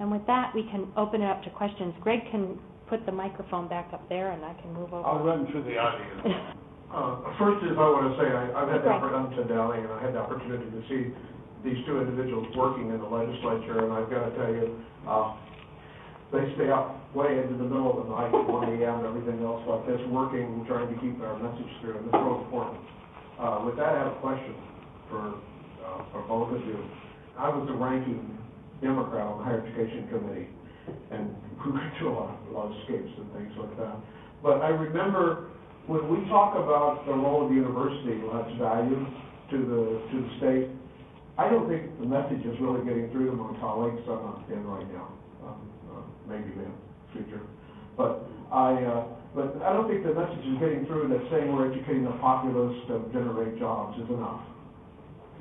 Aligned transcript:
And 0.00 0.10
with 0.10 0.24
that, 0.26 0.54
we 0.54 0.62
can 0.70 0.86
open 0.96 1.22
it 1.22 1.26
up 1.30 1.42
to 1.44 1.50
questions. 1.50 1.94
Greg 2.00 2.20
can 2.30 2.58
put 2.88 3.04
the 3.04 3.12
microphone 3.12 3.68
back 3.68 3.90
up 3.92 4.08
there, 4.08 4.30
and 4.32 4.44
I 4.44 4.54
can 4.62 4.72
move 4.72 4.94
over. 4.94 5.06
I'll 5.06 5.24
run 5.24 5.46
through 5.50 5.64
the 5.64 5.76
audience. 5.76 6.54
Uh, 6.88 7.20
First 7.36 7.60
is, 7.68 7.76
I 7.76 7.84
want 7.84 8.08
to 8.08 8.16
say, 8.16 8.32
I- 8.32 8.62
I've 8.62 8.68
had 8.72 8.80
the, 8.82 8.88
Right. 8.88 9.02
oppor- 9.02 9.12
I'm 9.12 9.28
Ted 9.36 9.48
Dowling, 9.48 9.84
and 9.84 9.92
I 9.92 10.00
had 10.00 10.14
the 10.14 10.20
opportunity 10.24 10.70
to 10.70 10.82
see 10.88 11.12
these 11.62 11.84
two 11.84 12.00
individuals 12.00 12.48
working 12.56 12.88
in 12.88 12.98
the 12.98 13.06
legislature, 13.06 13.84
and 13.84 13.92
I've 13.92 14.08
got 14.08 14.24
to 14.24 14.30
tell 14.40 14.48
you, 14.54 14.72
uh, 15.06 15.32
they 16.32 16.48
stay 16.54 16.70
up 16.70 16.94
way 17.14 17.40
into 17.42 17.54
the 17.60 17.64
middle 17.64 17.92
of 18.00 18.06
the 18.06 18.14
night, 18.14 18.32
one 18.48 18.68
AM, 18.72 19.04
and 19.04 19.06
everything 19.06 19.44
else 19.44 19.60
like 19.66 19.84
this, 19.86 20.00
working, 20.08 20.64
trying 20.66 20.88
to 20.88 20.98
keep 21.00 21.20
our 21.20 21.36
message 21.36 21.68
through, 21.82 21.98
and 21.98 22.06
it's 22.06 22.14
real 22.14 22.40
important. 22.40 22.78
Uh, 23.38 23.60
With 23.66 23.76
that, 23.76 23.92
I 23.94 23.98
have 23.98 24.06
a 24.16 24.20
question 24.24 24.54
for, 25.10 25.20
uh, 25.84 26.02
for 26.12 26.22
both 26.22 26.52
of 26.56 26.64
you. 26.64 26.78
I 27.36 27.50
was 27.50 27.66
the 27.68 27.74
ranking 27.74 28.37
Democrat 28.80 29.26
on 29.26 29.38
the 29.38 29.44
Higher 29.44 29.62
Education 29.66 30.08
Committee, 30.08 30.48
and 31.10 31.34
we 31.64 31.72
went 31.72 31.92
a 32.02 32.08
lot, 32.08 32.38
a 32.48 32.52
lot 32.52 32.66
of 32.70 32.76
escapes 32.82 33.10
and 33.18 33.26
things 33.34 33.52
like 33.58 33.76
that. 33.78 33.96
But 34.42 34.62
I 34.62 34.68
remember 34.68 35.50
when 35.86 36.06
we 36.08 36.28
talk 36.28 36.54
about 36.54 37.06
the 37.06 37.12
role 37.12 37.44
of 37.44 37.48
the 37.50 37.56
university, 37.56 38.20
and 38.20 38.30
its 38.46 38.54
value 38.60 39.02
to 39.50 39.56
the, 39.56 39.82
to 40.12 40.16
the 40.22 40.30
state, 40.38 40.68
I 41.38 41.48
don't 41.48 41.70
think 41.70 41.98
the 41.98 42.06
message 42.06 42.44
is 42.44 42.58
really 42.60 42.84
getting 42.84 43.10
through 43.10 43.30
to 43.30 43.36
my 43.36 43.54
colleagues, 43.58 44.02
I'm 44.06 44.22
not 44.22 44.44
in 44.50 44.66
right 44.66 44.86
now, 44.92 45.08
um, 45.42 45.58
uh, 45.90 46.02
maybe 46.28 46.50
in 46.50 46.66
the 46.66 47.14
future. 47.14 47.42
But 47.96 48.26
I, 48.52 48.74
uh, 48.74 49.04
but 49.34 49.60
I 49.62 49.72
don't 49.72 49.88
think 49.88 50.04
the 50.04 50.14
message 50.14 50.44
is 50.44 50.58
getting 50.58 50.86
through 50.86 51.08
that 51.14 51.22
saying 51.30 51.50
we're 51.50 51.70
educating 51.70 52.04
the 52.04 52.16
populace 52.18 52.74
to 52.88 53.06
generate 53.12 53.58
jobs 53.58 53.98
is 54.02 54.08
enough. 54.10 54.42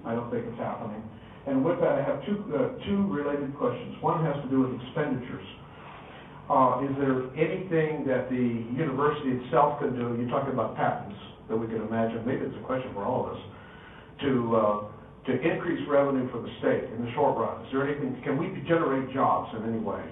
I 0.06 0.14
don't 0.14 0.30
think 0.32 0.46
it's 0.46 0.60
happening. 0.60 1.02
And 1.48 1.64
with 1.64 1.80
that, 1.80 1.96
I 1.96 2.04
have 2.04 2.20
two, 2.28 2.44
uh, 2.52 2.76
two 2.84 3.08
related 3.08 3.56
questions. 3.56 3.96
One 4.04 4.20
has 4.28 4.36
to 4.44 4.50
do 4.52 4.68
with 4.68 4.76
expenditures. 4.84 5.48
Uh, 6.52 6.84
is 6.84 6.92
there 7.00 7.28
anything 7.40 8.04
that 8.04 8.28
the 8.28 8.68
university 8.76 9.40
itself 9.40 9.80
can 9.80 9.96
do, 9.96 10.16
you're 10.20 10.32
talking 10.32 10.52
about 10.52 10.76
patents, 10.76 11.16
that 11.48 11.56
we 11.56 11.68
can 11.68 11.84
imagine, 11.88 12.24
maybe 12.28 12.44
it's 12.44 12.56
a 12.56 12.66
question 12.68 12.92
for 12.94 13.04
all 13.04 13.28
of 13.28 13.36
us, 13.36 13.42
to, 14.24 14.32
uh, 14.56 14.78
to 15.28 15.32
increase 15.40 15.80
revenue 15.88 16.28
for 16.32 16.44
the 16.44 16.52
state 16.60 16.88
in 16.92 17.04
the 17.04 17.12
short 17.16 17.40
run? 17.40 17.64
Is 17.64 17.72
there 17.72 17.88
anything, 17.88 18.20
can 18.24 18.36
we 18.40 18.48
generate 18.68 19.12
jobs 19.14 19.52
in 19.56 19.72
any 19.72 19.80
way, 19.80 20.04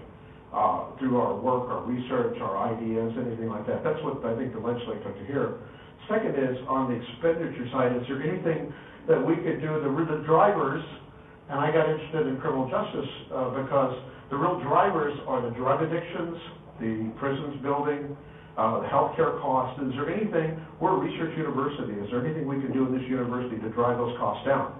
uh, 0.51 0.91
through 0.99 1.19
our 1.19 1.35
work, 1.35 1.67
our 1.67 1.83
research, 1.83 2.35
our 2.39 2.55
ideas, 2.67 3.11
anything 3.15 3.47
like 3.47 3.67
that? 3.67 3.83
That's 3.83 3.99
what 4.03 4.23
I 4.23 4.35
think 4.35 4.51
the 4.55 4.63
legislature 4.63 5.11
to 5.11 5.25
hear. 5.27 5.59
Second 6.07 6.35
is, 6.35 6.55
on 6.67 6.91
the 6.91 6.99
expenditure 6.99 7.67
side, 7.71 7.95
is 7.95 8.03
there 8.07 8.23
anything 8.23 8.71
that 9.07 9.19
we 9.19 9.35
could 9.35 9.59
do, 9.59 9.83
the, 9.83 9.91
the 9.91 10.23
drivers, 10.23 10.83
and 11.49 11.59
I 11.59 11.71
got 11.71 11.89
interested 11.89 12.27
in 12.27 12.37
criminal 12.41 12.69
justice, 12.69 13.09
uh, 13.29 13.49
because 13.61 13.93
the 14.29 14.37
real 14.37 14.59
drivers 14.61 15.13
are 15.27 15.41
the 15.41 15.53
drug 15.53 15.81
addictions, 15.81 16.37
the 16.81 17.13
prisons 17.19 17.61
building, 17.61 18.17
uh, 18.57 18.81
the 18.81 18.87
healthcare 18.87 19.39
costs. 19.41 19.77
Is 19.83 19.93
there 19.93 20.09
anything, 20.09 20.57
we're 20.81 20.97
a 20.97 20.99
research 20.99 21.37
university, 21.37 21.93
is 22.01 22.09
there 22.09 22.25
anything 22.25 22.47
we 22.47 22.57
can 22.57 22.73
do 22.73 22.87
in 22.87 22.97
this 22.97 23.05
university 23.05 23.61
to 23.61 23.69
drive 23.69 23.97
those 23.97 24.17
costs 24.17 24.47
down? 24.47 24.73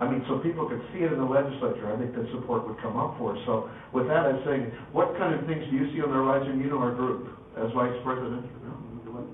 I 0.00 0.08
mean, 0.08 0.24
so 0.26 0.40
people 0.40 0.64
could 0.64 0.80
see 0.96 1.04
it 1.04 1.12
in 1.12 1.20
the 1.20 1.28
legislature, 1.28 1.92
I 1.92 1.96
think 2.00 2.16
that 2.16 2.24
support 2.32 2.66
would 2.66 2.80
come 2.80 2.96
up 2.96 3.20
for. 3.20 3.36
So 3.44 3.68
with 3.92 4.08
that, 4.08 4.24
I'm 4.24 4.40
saying, 4.48 4.72
what 4.96 5.12
kind 5.20 5.36
of 5.36 5.44
things 5.44 5.62
do 5.68 5.76
you 5.76 5.92
see 5.92 6.00
on 6.00 6.08
the 6.08 6.16
horizon, 6.16 6.56
you 6.58 6.72
know 6.72 6.80
our 6.80 6.96
group, 6.96 7.36
as 7.60 7.68
vice 7.76 7.92
president? 8.00 8.48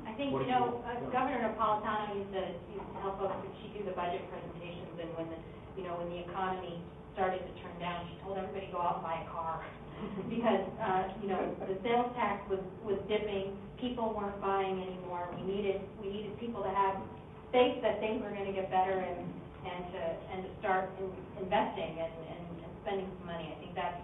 I 0.05 0.13
think, 0.19 0.35
you 0.35 0.51
know, 0.51 0.83
uh, 0.83 0.99
Governor 1.15 1.39
Napolitano 1.47 2.19
used 2.19 2.35
to, 2.35 2.43
used 2.75 2.83
to 2.83 2.99
help 2.99 3.23
us, 3.23 3.31
she 3.63 3.79
do 3.79 3.87
the 3.87 3.95
budget 3.95 4.27
presentations, 4.27 4.99
and 4.99 5.15
when 5.15 5.31
the, 5.31 5.39
you 5.77 5.85
know, 5.85 5.95
when 6.01 6.09
the 6.11 6.21
economy 6.25 6.81
started 7.15 7.41
to 7.45 7.53
turn 7.63 7.77
down, 7.81 8.09
she 8.09 8.17
told 8.25 8.37
everybody 8.37 8.67
to 8.67 8.73
go 8.73 8.81
out 8.81 9.01
and 9.01 9.05
buy 9.05 9.21
a 9.25 9.29
car. 9.31 9.65
Because, 10.29 10.61
uh, 10.77 11.09
you 11.25 11.29
know, 11.33 11.41
the 11.65 11.73
sales 11.81 12.13
tax 12.21 12.45
was, 12.53 12.61
was 12.85 13.01
dipping, 13.09 13.57
people 13.81 14.13
weren't 14.13 14.37
buying 14.45 14.77
anymore, 14.77 15.25
we 15.33 15.41
needed, 15.49 15.81
we 16.05 16.13
needed 16.13 16.37
people 16.37 16.61
to 16.61 16.69
have 16.69 17.01
faith 17.49 17.81
that 17.81 17.97
things 17.97 18.21
were 18.21 18.29
gonna 18.29 18.53
get 18.53 18.69
better 18.69 18.93
and, 18.93 19.25
and 19.65 19.81
to, 19.97 20.01
and 20.37 20.39
to 20.45 20.51
start 20.61 20.93
in- 21.01 21.17
investing 21.41 21.97
and, 21.97 22.13
and 22.29 22.47
and 22.67 22.73
spending 22.83 23.09
some 23.19 23.27
money. 23.27 23.55
I 23.55 23.57
think 23.61 23.75
that's 23.75 24.01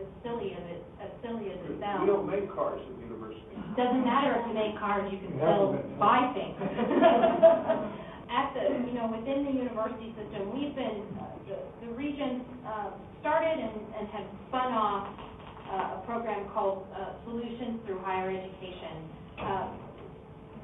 as 0.00 0.06
silly 0.22 0.52
as 0.52 0.64
it, 0.70 0.82
as 1.00 1.10
silly 1.24 1.50
as 1.50 1.58
it 1.64 1.80
sounds. 1.80 2.04
We 2.04 2.12
don't 2.12 2.28
make 2.28 2.46
cars 2.52 2.80
at 2.80 2.92
the 2.96 3.02
university. 3.08 3.42
Doesn't 3.76 4.04
matter 4.04 4.36
if 4.40 4.46
you 4.46 4.54
make 4.54 4.78
cars, 4.78 5.08
you 5.10 5.18
can 5.18 5.32
still 5.40 5.80
buy 5.98 6.30
things. 6.36 6.54
At 8.30 8.54
the, 8.54 8.62
you 8.86 8.92
know, 8.94 9.06
within 9.06 9.44
the 9.46 9.52
university 9.54 10.14
system, 10.18 10.50
we've 10.52 10.74
been, 10.74 11.06
uh, 11.18 11.24
the, 11.48 11.86
the 11.86 11.92
regents, 11.94 12.44
uh, 12.66 12.90
started 13.20 13.58
and, 13.58 13.76
and 13.98 14.08
have 14.10 14.26
spun 14.48 14.72
off, 14.72 15.08
uh, 15.70 15.98
a 15.98 16.06
program 16.06 16.48
called, 16.52 16.86
uh, 16.94 17.14
Solutions 17.24 17.80
Through 17.86 18.00
Higher 18.02 18.30
Education. 18.30 18.96
Uh, 19.38 19.68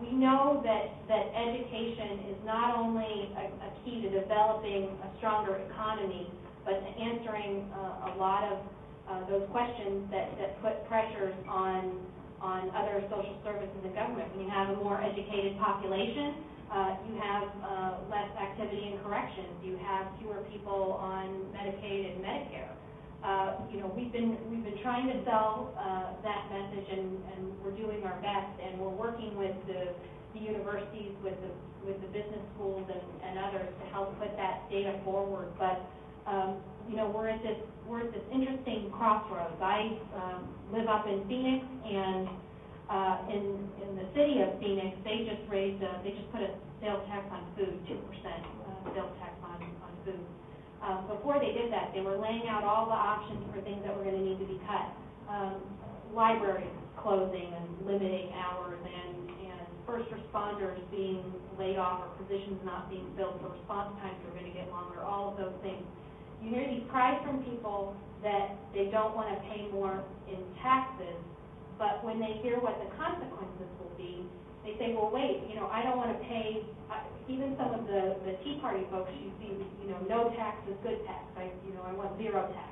We 0.02 0.10
know 0.10 0.58
that, 0.66 0.98
that 1.06 1.30
education 1.30 2.34
is 2.34 2.38
not 2.44 2.74
only 2.74 3.30
a, 3.38 3.44
a 3.62 3.70
key 3.84 4.02
to 4.02 4.10
developing 4.10 4.90
a 4.98 5.08
stronger 5.18 5.62
economy, 5.70 6.26
but 6.66 6.74
to 6.82 6.90
answering, 6.98 7.70
uh, 7.70 8.10
a 8.10 8.12
lot 8.18 8.42
of, 8.50 8.58
uh, 9.06 9.30
those 9.30 9.46
questions 9.54 10.10
that, 10.10 10.34
that 10.38 10.58
put 10.62 10.74
pressures 10.90 11.34
on, 11.46 12.02
on 12.42 12.70
other 12.74 12.98
social 13.10 13.38
services 13.46 13.78
and 13.86 13.94
government. 13.94 14.26
When 14.34 14.42
you 14.46 14.50
have 14.50 14.70
a 14.74 14.76
more 14.82 14.98
educated 14.98 15.58
population, 15.58 16.34
uh, 16.72 16.96
you 17.06 17.14
have 17.20 17.46
uh, 17.62 17.92
less 18.10 18.30
activity 18.40 18.92
in 18.92 18.98
corrections, 19.04 19.52
you 19.62 19.76
have 19.84 20.06
fewer 20.18 20.40
people 20.52 20.96
on 21.00 21.26
Medicaid 21.52 22.12
and 22.16 22.24
Medicare. 22.24 22.72
Uh, 23.22 23.54
You 23.70 23.78
know, 23.80 23.92
we've 23.94 24.10
been, 24.10 24.36
we've 24.50 24.64
been 24.64 24.82
trying 24.82 25.06
to 25.12 25.22
sell 25.24 25.70
uh, 25.78 26.16
that 26.26 26.42
message, 26.50 26.88
and, 26.90 27.20
and 27.36 27.42
we're 27.62 27.76
doing 27.76 28.02
our 28.04 28.18
best, 28.20 28.52
and 28.64 28.80
we're 28.80 28.96
working 29.06 29.36
with 29.38 29.54
the, 29.68 29.94
the 30.34 30.40
universities, 30.40 31.12
with 31.22 31.36
the, 31.44 31.52
with 31.86 32.00
the 32.00 32.08
business 32.08 32.42
schools 32.54 32.88
and, 32.90 33.04
and 33.22 33.38
others 33.38 33.68
to 33.80 33.84
help 33.94 34.18
put 34.18 34.34
that 34.36 34.68
data 34.70 34.98
forward. 35.04 35.48
But, 35.58 35.78
um, 36.26 36.56
you 36.88 36.96
know, 36.96 37.08
we're 37.14 37.28
at 37.28 37.42
this, 37.42 37.58
we're 37.86 38.00
at 38.06 38.12
this 38.12 38.26
interesting 38.32 38.90
crossroads. 38.90 39.58
I 39.62 39.98
um, 40.18 40.48
live 40.72 40.88
up 40.88 41.06
in 41.06 41.22
Phoenix, 41.28 41.62
and 41.84 42.26
uh, 42.92 43.16
in, 43.32 43.72
in 43.80 43.90
the 43.96 44.06
city 44.12 44.44
of 44.44 44.52
Phoenix, 44.60 44.92
they 45.04 45.24
just 45.24 45.40
raised, 45.48 45.80
a- 45.82 46.00
they 46.04 46.12
just 46.12 46.28
put 46.30 46.44
a 46.44 46.52
sales 46.84 47.00
tax 47.08 47.24
on 47.32 47.40
food, 47.56 47.72
two 47.88 47.96
percent 48.12 48.44
uh, 48.68 48.92
sales 48.92 49.14
tax 49.24 49.32
on, 49.42 49.64
on 49.80 49.92
food. 50.04 50.20
Uh, 50.84 51.00
Before 51.08 51.40
they 51.40 51.56
did 51.56 51.72
that, 51.72 51.94
they 51.96 52.02
were 52.04 52.18
laying 52.20 52.44
out 52.52 52.64
all 52.68 52.86
the 52.86 52.98
options 52.98 53.40
for 53.54 53.62
things 53.64 53.80
that 53.86 53.96
were 53.96 54.04
gonna 54.04 54.20
need 54.20 54.38
to 54.38 54.48
be 54.48 54.60
cut. 54.68 54.92
Um, 55.30 55.62
Libraries 56.12 56.68
closing 57.00 57.48
and 57.56 57.66
limiting 57.88 58.28
hours, 58.36 58.78
and, 58.84 59.30
and 59.30 59.64
first 59.88 60.04
responders 60.12 60.76
being 60.92 61.24
laid 61.58 61.78
off, 61.78 62.04
or 62.04 62.10
positions 62.20 62.60
not 62.64 62.90
being 62.90 63.08
filled, 63.16 63.40
so 63.40 63.48
response 63.48 63.96
times 64.04 64.20
are 64.28 64.36
gonna 64.36 64.52
get 64.52 64.68
longer, 64.68 65.00
all 65.00 65.32
of 65.32 65.36
those 65.40 65.56
things. 65.62 65.82
You 66.42 66.50
hear 66.50 66.68
these 66.68 66.84
cries 66.92 67.16
from 67.24 67.42
people 67.48 67.96
that 68.22 68.54
they 68.74 68.86
don't 68.92 69.14
wanna 69.16 69.40
pay 69.48 69.66
more 69.72 70.04
in 70.28 70.38
taxes, 70.62 71.16
but 71.82 71.98
when 72.06 72.22
they 72.22 72.38
hear 72.46 72.62
what 72.62 72.78
the 72.78 72.86
consequences 72.94 73.66
will 73.82 73.90
be, 73.98 74.22
they 74.62 74.78
say, 74.78 74.94
well, 74.94 75.10
wait, 75.10 75.42
you 75.50 75.58
know, 75.58 75.66
I 75.66 75.82
don't 75.82 75.98
want 75.98 76.14
to 76.14 76.20
pay, 76.30 76.62
I- 76.86 77.02
even 77.26 77.58
some 77.58 77.74
of 77.74 77.90
the, 77.90 78.14
the 78.22 78.38
Tea 78.46 78.62
Party 78.62 78.86
folks, 78.86 79.10
you 79.18 79.34
see, 79.42 79.50
you 79.50 79.90
know, 79.90 79.98
no 80.06 80.30
tax 80.38 80.62
is 80.70 80.78
good 80.86 81.02
tax, 81.10 81.26
I, 81.34 81.50
you 81.66 81.74
know, 81.74 81.82
I 81.82 81.90
want 81.98 82.14
zero 82.22 82.46
tax. 82.54 82.70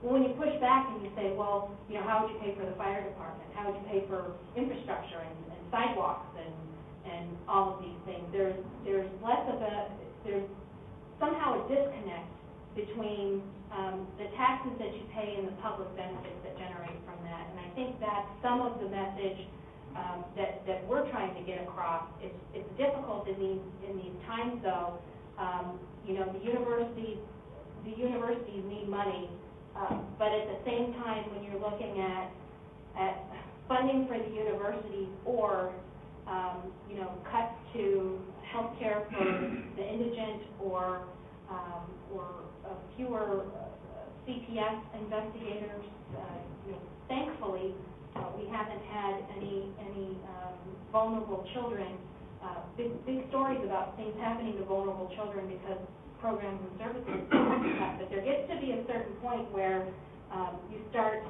Well, 0.00 0.16
when 0.16 0.24
you 0.24 0.32
push 0.40 0.56
back 0.64 0.88
and 0.88 1.04
you 1.04 1.12
say, 1.12 1.36
well, 1.36 1.76
you 1.92 2.00
know, 2.00 2.08
how 2.08 2.24
would 2.24 2.32
you 2.32 2.40
pay 2.40 2.56
for 2.56 2.64
the 2.64 2.72
fire 2.80 3.04
department? 3.04 3.52
How 3.52 3.68
would 3.68 3.76
you 3.76 3.86
pay 3.92 4.00
for 4.08 4.32
infrastructure 4.56 5.20
and 5.20 5.36
and 5.52 5.60
sidewalks 5.68 6.32
and, 6.40 6.54
and 7.04 7.26
all 7.44 7.76
of 7.76 7.84
these 7.84 7.98
things? 8.08 8.24
There's, 8.32 8.56
there's 8.88 9.10
less 9.20 9.44
of 9.52 9.60
a, 9.60 9.92
there's 10.24 10.48
somehow 11.20 11.60
a 11.60 11.68
disconnect 11.68 12.32
between 12.72 13.42
um, 13.72 14.06
the 14.18 14.28
taxes 14.36 14.72
that 14.78 14.92
you 14.94 15.02
pay 15.14 15.36
and 15.38 15.48
the 15.48 15.56
public 15.60 15.88
benefits 15.96 16.38
that 16.44 16.56
generate 16.56 16.98
from 17.04 17.18
that. 17.24 17.44
And 17.50 17.58
I 17.60 17.68
think 17.74 18.00
that's 18.00 18.28
some 18.42 18.60
of 18.60 18.80
the 18.80 18.88
message 18.88 19.44
um, 19.96 20.24
that, 20.36 20.64
that 20.66 20.86
we're 20.88 21.08
trying 21.10 21.34
to 21.34 21.42
get 21.42 21.62
across. 21.62 22.04
It's, 22.22 22.36
it's 22.54 22.70
difficult 22.76 23.28
in 23.28 23.36
these, 23.38 23.64
in 23.88 23.96
these 23.98 24.16
times, 24.26 24.62
though. 24.62 24.98
Um, 25.38 25.78
You 26.08 26.16
know, 26.16 26.32
the 26.32 26.40
universities, 26.40 27.20
the 27.84 27.92
universities 27.92 28.64
need 28.64 28.88
money, 28.88 29.28
uh, 29.76 30.00
but 30.18 30.32
at 30.32 30.48
the 30.48 30.58
same 30.64 30.96
time, 31.04 31.28
when 31.32 31.44
you're 31.44 31.60
looking 31.60 32.00
at, 32.00 32.32
at 32.96 33.14
funding 33.68 34.08
for 34.08 34.16
the 34.16 34.32
universities 34.32 35.12
or, 35.28 35.76
um, 36.26 36.72
you 36.88 36.96
know, 36.96 37.12
cuts 37.30 37.52
to 37.74 38.18
healthcare 38.52 39.04
for 39.12 39.28
the 39.76 39.84
indigent 39.84 40.48
or, 40.64 41.04
um, 41.52 41.84
or 42.14 42.24
fewer 42.96 43.44
uh, 43.44 44.28
CPS 44.28 44.78
investigators, 45.00 45.84
uh, 46.16 46.20
you 46.66 46.72
know, 46.72 46.82
thankfully, 47.08 47.74
uh, 48.16 48.28
we 48.36 48.48
haven't 48.50 48.82
had 48.92 49.14
any, 49.36 49.72
any 49.80 50.18
um, 50.28 50.58
vulnerable 50.92 51.46
children, 51.54 51.96
big, 52.76 52.94
big 53.04 53.28
stories 53.28 53.58
about 53.64 53.96
things 53.96 54.14
happening 54.20 54.56
to 54.56 54.64
vulnerable 54.64 55.10
children 55.16 55.50
because 55.50 55.82
programs 56.20 56.60
and 56.62 56.78
services. 56.78 57.20
But 57.98 58.10
there 58.10 58.22
gets 58.22 58.46
to 58.50 58.56
be 58.62 58.70
a 58.70 58.86
certain 58.86 59.14
point 59.18 59.50
where 59.50 59.82
um, 60.30 60.54
you 60.70 60.78
start 60.90 61.22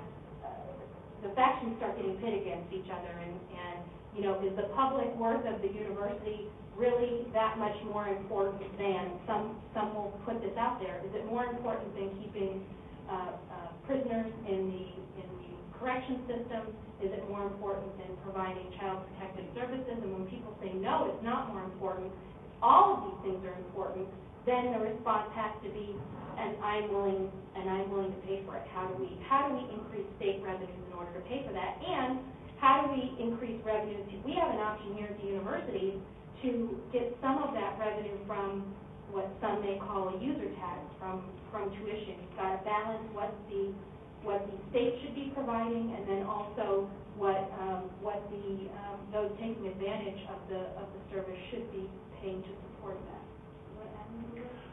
actions 1.39 1.79
start 1.79 1.97
getting 1.97 2.19
pit 2.19 2.35
against 2.35 2.69
each 2.75 2.91
other, 2.91 3.15
and, 3.15 3.33
and, 3.33 3.81
you 4.17 4.23
know, 4.23 4.41
is 4.41 4.55
the 4.57 4.69
public 4.75 5.09
worth 5.17 5.45
of 5.47 5.61
the 5.63 5.69
university 5.69 6.49
really 6.79 7.27
that 7.35 7.59
much 7.59 7.75
more 7.91 8.07
important 8.07 8.71
than, 8.79 9.19
some, 9.27 9.59
some 9.75 9.95
will 9.95 10.15
put 10.25 10.41
this 10.41 10.55
out 10.57 10.79
there, 10.79 11.03
is 11.03 11.11
it 11.13 11.27
more 11.27 11.45
important 11.47 11.91
than 11.99 12.09
keeping 12.23 12.63
uh, 13.11 13.35
uh, 13.35 13.69
prisoners 13.85 14.31
in 14.47 14.71
the, 14.71 14.85
in 15.19 15.27
the 15.43 15.51
correction 15.75 16.23
system? 16.31 16.71
Is 17.03 17.11
it 17.11 17.23
more 17.27 17.47
important 17.47 17.91
than 17.99 18.15
providing 18.23 18.71
child 18.79 19.03
protective 19.11 19.47
services? 19.59 19.99
And 20.03 20.11
when 20.15 20.27
people 20.31 20.55
say, 20.63 20.71
no, 20.79 21.11
it's 21.11 21.25
not 21.27 21.51
more 21.51 21.67
important, 21.67 22.15
all 22.63 22.95
of 22.95 22.99
these 23.07 23.19
things 23.27 23.43
are 23.43 23.59
important, 23.59 24.07
then 24.47 24.71
the 24.71 24.79
response 24.79 25.31
has 25.35 25.51
to 25.67 25.71
be, 25.75 25.95
and 26.39 26.55
I'm 26.63 26.95
willing, 26.95 27.27
and 27.59 27.71
I'm 27.71 27.91
willing 27.91 28.15
to 28.15 28.23
pay 28.23 28.43
for 28.47 28.55
it. 28.55 28.63
How 28.71 28.87
do 28.87 28.95
we, 29.03 29.19
how 29.27 29.51
do 29.51 29.59
we 29.59 29.67
increase 29.75 30.07
state 30.19 30.43
revenues 30.47 30.79
in 30.87 30.95
order 30.95 31.11
to 31.19 31.23
pay 31.27 31.43
for 31.43 31.53
that? 31.53 31.79
And 31.83 32.23
how 32.61 32.87
do 32.87 32.93
we 32.93 33.15
increase 33.23 33.63
revenues? 33.65 34.07
We 34.25 34.35
have 34.35 34.51
an 34.51 34.61
option 34.61 34.95
here 34.95 35.09
at 35.09 35.19
the 35.19 35.27
university 35.27 36.03
to 36.43 36.83
get 36.93 37.17
some 37.23 37.39
of 37.43 37.55
that 37.55 37.79
revenue 37.79 38.19
from 38.27 38.75
what 39.11 39.31
some 39.41 39.63
may 39.63 39.79
call 39.79 40.11
a 40.15 40.17
user 40.21 40.51
tax, 40.59 40.81
from, 40.99 41.25
from 41.51 41.71
tuition. 41.79 42.21
You've 42.23 42.37
got 42.37 42.59
to 42.59 42.65
balance 42.65 43.07
what 43.15 43.35
the, 43.49 43.75
what 44.23 44.47
the 44.47 44.57
state 44.71 44.95
should 45.03 45.15
be 45.15 45.33
providing, 45.35 45.95
and 45.97 46.07
then 46.09 46.23
also 46.27 46.91
what, 47.17 47.51
um, 47.59 47.91
what 48.03 48.23
the, 48.31 48.69
um, 48.87 48.99
those 49.13 49.33
taking 49.41 49.67
advantage 49.67 50.21
of 50.29 50.39
the, 50.51 50.63
of 50.79 50.87
the 50.93 51.03
service 51.15 51.39
should 51.51 51.71
be 51.73 51.89
paying 52.21 52.43
to 52.43 52.53
support 52.69 52.99
that. 53.07 53.25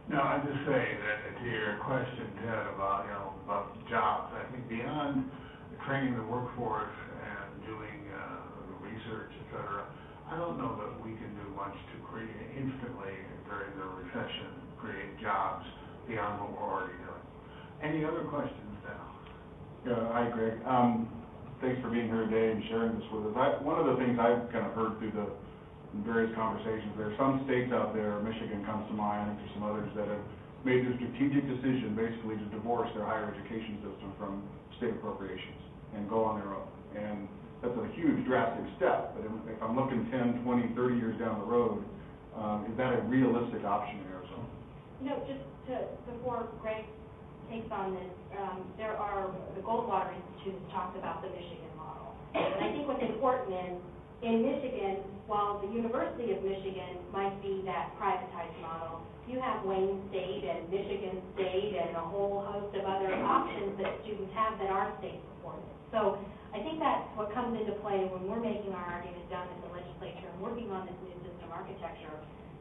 No, 0.10 0.22
I'd 0.22 0.44
just 0.46 0.66
say 0.68 0.98
that 1.02 1.40
to 1.42 1.46
your 1.50 1.78
question, 1.86 2.34
Ted, 2.42 2.68
about, 2.76 3.06
you 3.08 3.14
know, 3.14 3.34
about 3.46 3.74
jobs, 3.90 4.34
I 4.36 4.52
think 4.52 4.70
beyond 4.70 5.32
training 5.86 6.16
the 6.16 6.24
workforce 6.24 6.94
doing, 7.66 8.00
uh, 8.14 8.46
research, 8.82 9.34
et 9.34 9.48
cetera, 9.52 9.86
I 10.30 10.38
don't 10.38 10.58
know 10.58 10.74
that 10.78 10.92
we 11.06 11.14
can 11.18 11.30
do 11.38 11.46
much 11.54 11.74
to 11.74 11.96
create 12.06 12.34
instantly 12.58 13.14
during 13.50 13.74
the 13.78 13.88
recession, 14.02 14.50
create 14.82 15.20
jobs 15.22 15.66
beyond 16.08 16.42
what 16.42 16.54
we're 16.54 16.66
already 16.66 16.98
doing. 17.02 17.26
Any 17.82 18.02
other 18.06 18.26
questions 18.26 18.74
now? 18.86 19.06
Yeah, 19.86 20.02
hi 20.10 20.30
Greg. 20.34 20.58
Um, 20.66 21.10
thanks 21.62 21.82
for 21.82 21.90
being 21.90 22.10
here 22.10 22.26
today 22.26 22.58
and 22.58 22.64
sharing 22.70 22.98
this 22.98 23.06
with 23.14 23.30
us. 23.30 23.36
I, 23.38 23.62
one 23.62 23.78
of 23.78 23.86
the 23.86 23.98
things 24.02 24.18
I've 24.18 24.50
kind 24.50 24.66
of 24.66 24.74
heard 24.74 24.98
through 24.98 25.14
the 25.14 25.30
various 26.02 26.34
conversations, 26.36 26.92
there 26.98 27.14
are 27.14 27.18
some 27.18 27.46
states 27.46 27.72
out 27.72 27.94
there, 27.94 28.20
Michigan 28.20 28.66
comes 28.66 28.90
to 28.90 28.96
mind, 28.98 29.30
think 29.30 29.46
there's 29.46 29.56
some 29.56 29.64
others 29.64 29.90
that 29.96 30.10
have 30.10 30.26
made 30.66 30.82
the 30.84 30.98
strategic 30.98 31.46
decision 31.46 31.94
basically 31.94 32.36
to 32.42 32.48
divorce 32.50 32.90
their 32.98 33.06
higher 33.06 33.30
education 33.30 33.78
system 33.86 34.10
from 34.18 34.42
state 34.82 34.98
appropriations 34.98 35.62
and 35.94 36.10
go 36.10 36.26
on 36.26 36.42
their 36.42 36.52
own. 36.52 36.68
And 36.98 37.30
that's 37.66 37.82
a 37.82 37.90
huge 37.98 38.22
drastic 38.26 38.66
step, 38.78 39.18
but 39.18 39.26
if 39.26 39.58
I'm 39.62 39.74
looking 39.74 40.06
10, 40.14 40.46
20, 40.46 40.78
30 40.78 40.96
years 41.02 41.18
down 41.18 41.42
the 41.42 41.50
road, 41.50 41.82
um, 42.38 42.70
is 42.70 42.78
that 42.78 42.94
a 42.94 43.02
realistic 43.10 43.66
option 43.66 43.98
in 43.98 44.08
Arizona? 44.14 44.46
Know, 45.02 45.18
just 45.26 45.42
to, 45.68 45.90
before 46.14 46.46
Greg 46.62 46.86
takes 47.50 47.70
on 47.74 47.98
this, 47.98 48.14
um, 48.38 48.70
there 48.78 48.94
are, 48.94 49.34
the 49.58 49.62
Goldwater 49.66 50.14
Institute 50.14 50.54
has 50.62 50.68
talked 50.72 50.98
about 50.98 51.26
the 51.26 51.30
Michigan 51.34 51.74
model. 51.74 52.14
And 52.38 52.62
I 52.62 52.70
think 52.70 52.86
what's 52.86 53.02
important 53.02 53.50
is, 53.50 53.76
in 54.22 54.46
Michigan, 54.46 55.02
while 55.26 55.62
the 55.62 55.70
University 55.74 56.32
of 56.34 56.42
Michigan 56.46 57.02
might 57.12 57.34
be 57.42 57.62
that 57.66 57.94
privatized 57.98 58.58
model, 58.62 59.02
you 59.28 59.42
have 59.42 59.66
Wayne 59.66 60.06
State 60.10 60.46
and 60.46 60.70
Michigan 60.70 61.18
State 61.34 61.74
and 61.82 61.98
a 61.98 62.06
whole 62.06 62.46
host 62.46 62.78
of 62.78 62.86
other 62.86 63.10
options 63.26 63.74
that 63.82 63.98
students 64.06 64.32
have 64.38 64.58
that 64.62 64.70
are 64.70 64.94
state 65.02 65.18
supported. 65.36 65.66
So 65.92 66.18
I 66.56 66.64
think 66.64 66.80
that's 66.80 66.95
what 67.16 67.32
comes 67.32 67.56
into 67.56 67.72
play 67.80 68.04
when 68.12 68.28
we're 68.28 68.44
making 68.44 68.76
our 68.76 69.00
argument 69.00 69.24
down 69.32 69.48
at 69.48 69.58
the 69.64 69.72
legislature 69.72 70.28
and 70.28 70.38
working 70.44 70.68
on 70.72 70.84
this 70.84 70.96
new 71.08 71.16
system 71.24 71.48
architecture, 71.48 72.12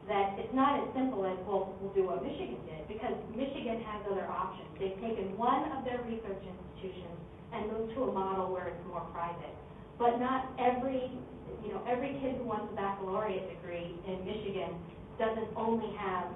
that 0.07 0.39
it's 0.39 0.55
not 0.55 0.79
as 0.79 0.87
simple 0.95 1.27
as, 1.27 1.35
well, 1.43 1.75
we'll 1.83 1.91
do 1.91 2.07
what 2.07 2.23
Michigan 2.23 2.55
did, 2.63 2.87
because 2.87 3.13
Michigan 3.35 3.83
has 3.83 3.99
other 4.07 4.23
options. 4.31 4.67
They've 4.79 4.95
taken 5.03 5.35
one 5.35 5.67
of 5.75 5.83
their 5.83 5.99
research 6.07 6.39
institutions 6.39 7.19
and 7.51 7.67
moved 7.67 7.99
to 7.99 8.07
a 8.07 8.11
model 8.15 8.47
where 8.47 8.71
it's 8.71 8.83
more 8.87 9.03
private. 9.11 9.51
But 9.99 10.23
not 10.23 10.47
every, 10.55 11.11
you 11.59 11.69
know, 11.75 11.83
every 11.83 12.15
kid 12.23 12.39
who 12.39 12.47
wants 12.47 12.71
a 12.71 12.75
baccalaureate 12.79 13.51
degree 13.59 13.91
in 14.07 14.23
Michigan 14.23 14.71
doesn't 15.19 15.51
only 15.55 15.91
have 15.99 16.31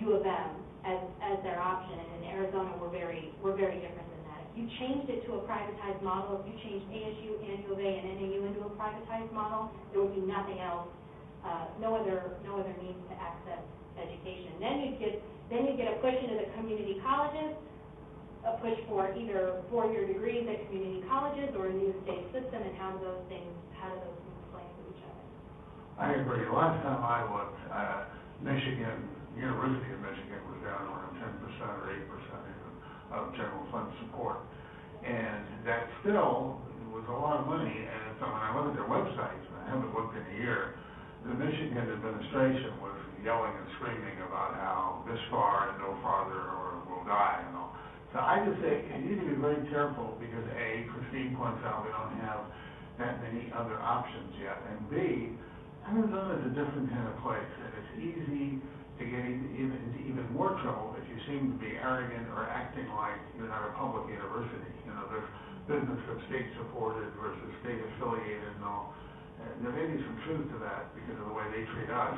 U 0.00 0.18
of 0.18 0.26
M 0.26 0.50
as, 0.82 0.98
as 1.22 1.38
their 1.46 1.62
option, 1.62 1.94
and 1.94 2.08
in 2.18 2.30
Arizona, 2.34 2.72
we're 2.80 2.90
very, 2.90 3.30
we're 3.42 3.54
very 3.54 3.78
different 3.78 4.01
you 4.56 4.68
changed 4.76 5.08
it 5.08 5.24
to 5.24 5.40
a 5.40 5.42
privatized 5.48 6.02
model, 6.04 6.40
if 6.40 6.44
you 6.44 6.56
changed 6.60 6.84
ASU 6.92 7.40
and 7.40 7.64
U 7.64 7.72
of 7.72 7.80
A 7.80 7.88
and 7.88 8.20
NAU 8.20 8.44
into 8.44 8.60
a 8.68 8.72
privatized 8.76 9.32
model, 9.32 9.72
there 9.92 10.04
would 10.04 10.14
be 10.14 10.20
nothing 10.20 10.60
else, 10.60 10.88
uh, 11.44 11.72
no 11.80 11.96
other, 11.96 12.36
no 12.44 12.60
other 12.60 12.74
means 12.84 13.00
to 13.08 13.14
access 13.16 13.64
education. 13.96 14.52
Then 14.60 14.84
you'd 14.84 14.98
get, 15.00 15.22
then 15.48 15.64
you'd 15.64 15.80
get 15.80 15.88
a 15.88 15.96
push 16.04 16.16
into 16.20 16.36
the 16.36 16.48
community 16.52 17.00
colleges, 17.00 17.56
a 18.44 18.60
push 18.60 18.76
for 18.88 19.08
either 19.16 19.62
four-year 19.70 20.04
degrees 20.06 20.44
at 20.44 20.68
community 20.68 21.00
colleges 21.08 21.48
or 21.56 21.72
a 21.72 21.74
new 21.74 21.94
state 22.04 22.26
system, 22.36 22.60
and 22.60 22.76
how 22.76 22.92
do 22.92 23.00
those 23.08 23.24
things, 23.32 23.48
how 23.80 23.88
do 23.88 23.96
those 24.04 24.20
things 24.20 24.40
play 24.52 24.64
into 24.68 24.82
each 24.92 25.02
other? 25.08 25.24
I 25.96 26.08
agree. 26.20 26.44
Last 26.52 26.82
time 26.84 27.00
I 27.00 27.24
looked, 27.24 27.60
uh, 27.72 28.04
Michigan, 28.44 29.08
University 29.32 29.88
of 29.96 30.00
Michigan 30.04 30.44
was 30.50 30.60
down 30.60 30.92
around 30.92 31.16
ten 31.16 31.32
percent 31.40 31.72
or 31.72 31.88
eight 31.88 32.04
percent 32.04 32.42
even 32.52 32.61
of 33.12 33.32
general 33.36 33.64
fund 33.70 33.92
support. 34.04 34.40
And 35.04 35.66
that 35.66 35.86
still 36.00 36.60
was 36.92 37.04
a 37.08 37.16
lot 37.16 37.40
of 37.40 37.46
money, 37.48 37.72
and 37.72 38.08
so 38.20 38.28
when 38.28 38.42
I 38.42 38.52
look 38.52 38.70
at 38.70 38.76
their 38.76 38.86
websites, 38.86 39.44
and 39.48 39.56
I 39.64 39.64
haven't 39.72 39.92
looked 39.96 40.12
in 40.12 40.22
a 40.22 40.36
year, 40.38 40.76
the 41.24 41.34
Michigan 41.34 41.88
administration 41.88 42.76
was 42.82 42.98
yelling 43.24 43.54
and 43.54 43.66
screaming 43.78 44.18
about 44.26 44.58
how 44.58 45.06
this 45.06 45.18
far 45.30 45.72
and 45.72 45.78
no 45.78 45.94
farther 46.02 46.38
or 46.38 46.82
we'll 46.86 47.06
die 47.06 47.42
and 47.46 47.56
all. 47.56 47.72
So 48.12 48.20
I 48.20 48.44
just 48.44 48.60
say, 48.60 48.84
you 48.84 49.08
need 49.08 49.24
to 49.24 49.28
be 49.32 49.38
very 49.40 49.62
careful, 49.72 50.20
because 50.20 50.44
A, 50.52 50.84
Christine 50.92 51.32
points 51.34 51.64
out 51.64 51.86
we 51.86 51.90
don't 51.94 52.18
have 52.26 52.44
that 53.00 53.22
many 53.24 53.48
other 53.56 53.80
options 53.80 54.36
yet, 54.36 54.60
and 54.68 54.78
B, 54.92 55.32
Arizona 55.88 56.38
is 56.38 56.52
a 56.52 56.54
different 56.54 56.92
kind 56.92 57.08
of 57.08 57.16
place, 57.24 57.52
and 57.64 57.70
it's 57.74 57.92
easy 57.98 58.60
to 59.02 59.06
get 59.10 59.26
even, 59.26 59.74
into 59.74 59.98
even 60.06 60.26
more 60.30 60.54
trouble 60.62 60.94
if 60.94 61.04
you 61.10 61.18
seem 61.26 61.50
to 61.50 61.58
be 61.58 61.74
arrogant 61.74 62.30
or 62.38 62.46
acting 62.46 62.86
like 62.94 63.18
you're 63.34 63.50
not 63.50 63.66
a 63.66 63.74
public 63.74 64.06
university. 64.06 64.70
You 64.86 64.94
know, 64.94 65.10
there's 65.10 65.30
business 65.66 65.98
that's 66.06 66.22
state 66.30 66.46
supported 66.54 67.10
versus 67.18 67.50
state 67.66 67.82
affiliated 67.82 68.46
and 68.58 68.62
all. 68.62 68.94
And 69.42 69.66
there 69.66 69.74
may 69.74 69.90
be 69.90 69.98
some 69.98 70.18
truth 70.22 70.46
to 70.54 70.58
that 70.62 70.94
because 70.94 71.18
of 71.18 71.26
the 71.26 71.34
way 71.34 71.42
they 71.50 71.66
treat 71.74 71.90
us. 71.90 72.14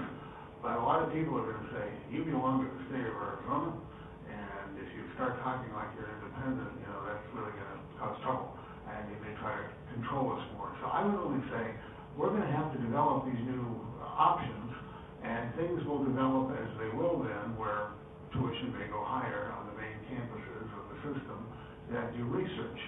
But 0.61 0.76
a 0.76 0.85
lot 0.85 1.00
of 1.00 1.09
people 1.12 1.40
are 1.40 1.49
gonna 1.56 1.73
say, 1.73 1.88
you 2.12 2.25
belong 2.28 2.64
to 2.64 2.68
the 2.68 2.85
state 2.92 3.04
of 3.04 3.16
Arizona, 3.16 3.80
and 4.28 4.68
if 4.80 4.88
you 4.92 5.09
start 5.16 5.40
talking 5.40 5.73
like 5.73 5.88
you're 5.97 6.09
independent, 6.20 6.73
you 6.80 6.88
know, 6.88 7.00
that's 7.09 7.25
really 7.32 7.52
gonna 7.52 7.80
cause 8.00 8.16
trouble. 8.25 8.52
And 8.88 9.09
you 9.09 9.16
may 9.25 9.32
try 9.40 9.56
to 9.56 9.64
control 9.97 10.37
us 10.37 10.44
more. 10.56 10.73
So 10.85 10.88
I 10.88 11.04
would 11.04 11.16
only 11.16 11.44
say, 11.49 11.64
we're 12.16 12.32
gonna 12.32 12.52
have 12.52 12.73
to 12.76 12.78
develop 12.80 13.25
these 13.28 13.40
new 13.44 13.64
options, 14.00 14.73
and 15.25 15.54
things 15.57 15.81
will 15.88 16.04
develop 16.04 16.52
as 16.61 16.69
they 16.76 16.93
will 16.93 17.25
then, 17.25 17.57
where 17.57 17.97
tuition 18.37 18.76
may 18.76 18.87
go 18.93 19.00
higher 19.04 19.52
on 19.57 19.73
the 19.73 19.76
main 19.81 19.97
campuses 20.12 20.69
of 20.76 20.85
the 20.93 20.99
system 21.09 21.40
that 21.90 22.12
do 22.16 22.25
research. 22.28 22.81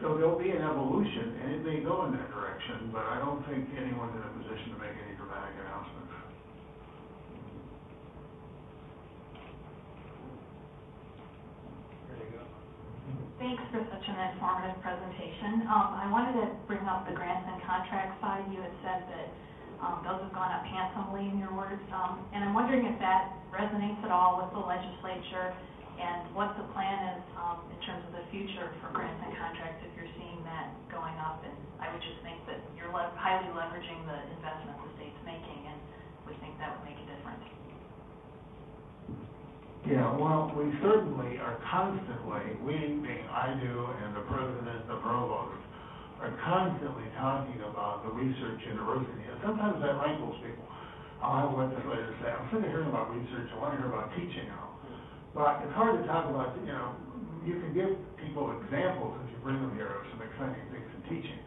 So 0.00 0.16
there'll 0.16 0.40
be 0.40 0.50
an 0.50 0.64
evolution, 0.64 1.38
and 1.44 1.48
it 1.54 1.62
may 1.62 1.78
go 1.84 2.04
in 2.08 2.16
that 2.16 2.32
direction, 2.32 2.90
but 2.90 3.06
I 3.06 3.20
don't 3.20 3.44
think 3.46 3.68
anyone's 3.76 4.16
in 4.16 4.24
a 4.24 4.32
position 4.40 4.74
to 4.74 4.78
make 4.80 4.96
any 4.98 5.14
dramatic 5.14 5.54
announcements. 5.60 6.10
Thanks 13.38 13.62
for 13.74 13.82
such 13.90 14.06
an 14.06 14.18
informative 14.30 14.78
presentation. 14.82 15.66
Um, 15.66 15.98
I 15.98 16.06
wanted 16.10 16.38
to 16.38 16.46
bring 16.70 16.86
up 16.86 17.02
the 17.06 17.12
grants 17.12 17.42
and 17.50 17.58
contract 17.66 18.20
side. 18.22 18.46
You 18.54 18.62
had 18.62 18.74
said 18.86 19.00
that, 19.10 19.26
um, 19.82 19.98
those 20.06 20.22
have 20.22 20.32
gone 20.32 20.54
up 20.54 20.62
handsomely 20.64 21.26
in 21.26 21.42
your 21.42 21.50
words. 21.52 21.82
Um, 21.90 22.22
and 22.32 22.46
I'm 22.46 22.54
wondering 22.54 22.86
if 22.86 22.96
that 23.02 23.34
resonates 23.50 23.98
at 24.06 24.10
all 24.14 24.38
with 24.38 24.54
the 24.54 24.62
legislature 24.62 25.52
and 25.98 26.32
what 26.32 26.54
the 26.56 26.64
plan 26.72 27.18
is, 27.18 27.22
um, 27.36 27.58
in 27.68 27.78
terms 27.84 28.00
of 28.06 28.14
the 28.14 28.24
future 28.30 28.72
for 28.80 28.94
grants 28.94 29.20
and 29.26 29.34
contracts, 29.36 29.82
if 29.84 29.92
you're 29.98 30.10
seeing 30.16 30.40
that 30.46 30.70
going 30.88 31.14
up. 31.18 31.42
And 31.44 31.52
I 31.82 31.90
would 31.92 32.00
just 32.00 32.22
think 32.22 32.38
that 32.46 32.62
you're 32.78 32.90
le- 32.94 33.12
highly 33.18 33.50
leveraging 33.52 34.06
the 34.06 34.18
investment 34.38 34.78
the 34.86 34.90
state's 34.96 35.22
making, 35.26 35.66
and 35.68 35.78
we 36.24 36.32
think 36.40 36.56
that 36.62 36.72
would 36.72 36.86
make 36.86 36.96
a 36.96 37.06
difference. 37.10 37.44
Yeah, 39.84 40.14
well, 40.14 40.54
we 40.54 40.70
certainly 40.80 41.38
are 41.42 41.58
constantly, 41.66 42.54
we 42.62 43.02
being 43.02 43.26
I 43.34 43.58
do 43.58 43.90
and 44.06 44.14
the 44.14 44.22
president, 44.30 44.86
the 44.86 44.96
provost, 45.02 45.58
are 46.22 46.30
constantly 46.46 47.06
talking 47.18 47.58
about 47.66 48.06
the 48.06 48.14
research 48.14 48.62
university. 48.70 49.26
And 49.26 49.38
sometimes 49.42 49.82
that 49.82 49.98
rankles 49.98 50.38
people. 50.46 50.62
I'll 51.18 51.50
have 51.50 51.54
legislators 51.54 52.14
say, 52.22 52.30
I'm 52.30 52.46
sick 52.50 52.62
of 52.62 52.70
hearing 52.70 52.90
about 52.90 53.10
research, 53.14 53.50
I 53.50 53.56
want 53.58 53.74
to 53.74 53.82
hear 53.82 53.90
about 53.90 54.10
teaching 54.14 54.46
all. 54.54 54.78
But 55.34 55.62
it's 55.66 55.74
hard 55.74 55.98
to 55.98 56.02
talk 56.06 56.26
about, 56.30 56.54
you 56.62 56.74
know, 56.74 56.94
you 57.46 57.58
can 57.58 57.70
give 57.74 57.94
people 58.22 58.54
examples 58.62 59.18
if 59.22 59.34
you 59.34 59.38
bring 59.42 59.58
them 59.58 59.74
here 59.74 59.90
of 59.90 60.02
some 60.14 60.22
exciting 60.22 60.66
things 60.70 60.86
in 60.86 61.02
teaching. 61.10 61.40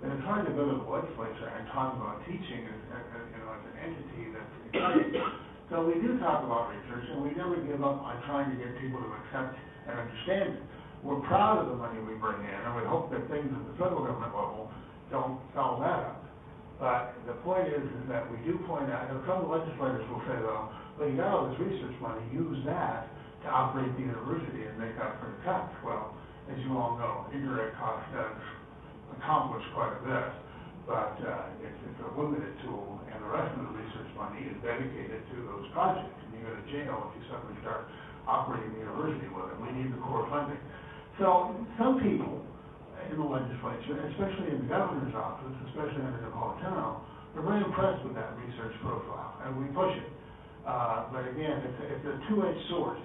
And 0.00 0.12
it's 0.16 0.24
hard 0.24 0.48
to 0.48 0.52
go 0.52 0.64
to 0.68 0.76
the 0.80 0.88
legislature 0.88 1.48
and 1.48 1.68
talk 1.72 1.96
about 1.96 2.24
teaching 2.24 2.68
as, 2.68 2.80
as, 3.00 3.04
as, 3.20 3.24
you 3.32 3.38
know, 3.42 3.50
as 3.52 3.62
an 3.64 3.74
entity 3.80 4.22
that's 4.32 4.54
exists. 4.68 5.20
So 5.68 5.84
we 5.84 6.00
do 6.00 6.16
talk 6.16 6.44
about 6.44 6.72
research, 6.72 7.04
and 7.12 7.20
we 7.20 7.36
never 7.36 7.60
give 7.60 7.84
up 7.84 8.00
on 8.00 8.16
trying 8.24 8.48
to 8.48 8.56
get 8.56 8.72
people 8.80 9.04
to 9.04 9.10
accept 9.20 9.52
and 9.84 10.00
understand 10.00 10.56
it. 10.56 10.62
We're 11.02 11.22
proud 11.30 11.62
of 11.62 11.70
the 11.70 11.78
money 11.78 12.02
we 12.02 12.18
bring 12.18 12.42
in, 12.42 12.58
and 12.66 12.74
we 12.74 12.82
hope 12.82 13.10
that 13.14 13.22
things 13.30 13.46
at 13.46 13.62
the 13.70 13.74
federal 13.78 14.02
government 14.02 14.34
level 14.34 14.66
don't 15.14 15.38
foul 15.54 15.78
that 15.80 16.10
up. 16.10 16.24
But 16.78 17.14
the 17.26 17.38
point 17.46 17.70
is, 17.70 17.82
is 17.82 18.04
that 18.10 18.26
we 18.30 18.38
do 18.42 18.58
point 18.66 18.90
out, 18.90 19.10
and 19.10 19.18
some 19.26 19.46
legislators 19.50 20.06
will 20.10 20.22
say, 20.26 20.38
well, 20.42 20.74
well, 20.98 21.06
you 21.06 21.14
got 21.18 21.30
all 21.30 21.46
this 21.50 21.58
research 21.58 21.94
money, 22.02 22.22
use 22.34 22.62
that 22.66 23.06
to 23.42 23.48
operate 23.50 23.90
the 23.94 24.02
university 24.02 24.66
and 24.66 24.74
make 24.78 24.98
up 24.98 25.18
for 25.22 25.30
the 25.30 25.38
cuts. 25.46 25.70
Well, 25.86 26.18
as 26.50 26.58
you 26.66 26.74
all 26.74 26.98
know, 26.98 27.30
indirect 27.30 27.78
cost 27.78 28.02
does 28.10 28.38
accomplish 29.18 29.62
quite 29.74 29.94
a 29.94 30.02
bit, 30.02 30.28
but, 30.86 31.14
uh, 31.22 31.62
it's, 31.62 31.78
it's 31.86 32.00
a 32.02 32.10
limited 32.18 32.54
tool, 32.66 32.98
and 33.10 33.22
the 33.22 33.30
rest 33.30 33.54
of 33.54 33.70
the 33.70 33.74
research 33.74 34.10
money 34.18 34.50
is 34.50 34.58
dedicated 34.62 35.22
to 35.30 35.36
those 35.46 35.66
projects. 35.70 36.14
And 36.26 36.34
you 36.34 36.42
go 36.42 36.50
to 36.54 36.64
jail 36.70 37.10
if 37.10 37.12
you 37.18 37.22
suddenly 37.30 37.54
start 37.62 37.86
operating 38.26 38.74
the 38.74 38.82
university 38.82 39.30
with 39.30 39.50
it. 39.50 39.56
We 39.62 39.70
need 39.78 39.94
the 39.94 40.02
core 40.02 40.26
funding. 40.30 40.58
So 41.18 41.54
some 41.78 41.98
people 42.00 42.42
in 43.10 43.16
the 43.18 43.24
legislature, 43.26 43.98
especially 44.14 44.54
in 44.54 44.66
the 44.66 44.70
governor's 44.70 45.14
office, 45.14 45.54
especially 45.70 46.02
under 46.04 46.22
Napolitano, 46.22 47.02
are 47.36 47.42
very 47.42 47.62
impressed 47.64 48.04
with 48.04 48.14
that 48.14 48.36
research 48.38 48.74
profile, 48.82 49.34
and 49.44 49.58
we 49.58 49.66
push 49.74 49.94
it. 49.96 50.10
Uh, 50.66 51.08
but 51.10 51.26
again, 51.26 51.62
it's, 51.64 51.78
a- 51.80 51.88
it's 51.96 52.06
a 52.06 52.16
two-edged 52.28 52.64
sword. 52.68 52.98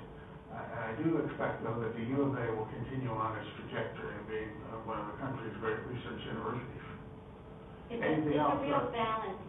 Uh, 0.52 0.62
And 0.62 0.80
I 0.86 0.92
do 1.02 1.18
expect, 1.26 1.64
though, 1.64 1.80
that 1.82 1.94
the 1.96 2.06
U 2.14 2.22
of 2.30 2.36
A 2.38 2.46
will 2.54 2.70
continue 2.70 3.10
on 3.10 3.38
its 3.40 3.48
trajectory 3.58 4.14
of 4.20 4.26
being 4.30 4.52
uh, 4.70 4.84
one 4.86 5.00
of 5.00 5.08
the 5.10 5.18
country's 5.24 5.56
great 5.64 5.80
research 5.88 6.22
universities. 6.30 6.86
It's 7.90 8.02
a, 8.02 8.06
Anything 8.06 8.38
it's 8.38 8.42
a 8.42 8.62
real 8.62 8.92
balance, 8.94 9.42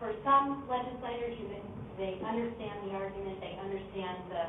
for 0.00 0.10
some 0.24 0.64
legislators, 0.68 1.34
you, 1.38 1.46
they 1.98 2.18
understand 2.24 2.88
the 2.88 2.92
argument, 2.96 3.40
they 3.40 3.54
understand 3.60 4.16
the, 4.30 4.42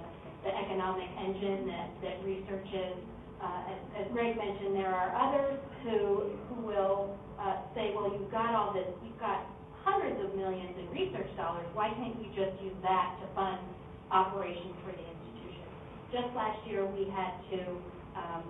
the 0.44 0.52
economic 0.54 1.10
engine 1.18 1.68
that, 1.68 1.90
that 2.04 2.16
research 2.24 2.68
is. 2.74 2.98
Uh, 3.38 3.70
as, 3.70 3.80
as 4.02 4.06
Greg 4.14 4.36
mentioned, 4.38 4.76
there 4.76 4.90
are 4.94 5.14
others 5.14 5.60
who, 5.84 6.34
who 6.50 6.66
will, 6.66 7.16
uh, 7.38 7.62
say, 7.76 7.94
well, 7.94 8.10
you've 8.10 8.32
got 8.32 8.54
all 8.56 8.74
this, 8.74 8.88
you've 9.06 9.20
got 9.20 9.46
hundreds 9.86 10.18
of 10.26 10.34
millions 10.36 10.74
in 10.78 10.90
research 10.90 11.30
dollars, 11.38 11.66
why 11.74 11.90
can't 11.94 12.18
you 12.18 12.28
just 12.34 12.58
use 12.62 12.74
that 12.82 13.16
to 13.22 13.26
fund 13.38 13.62
operations 14.10 14.74
for 14.82 14.92
the 14.92 15.06
institution? 15.06 15.68
Just 16.12 16.30
last 16.34 16.58
year, 16.66 16.86
we 16.86 17.06
had 17.14 17.38
to, 17.54 17.78
um, 18.18 18.44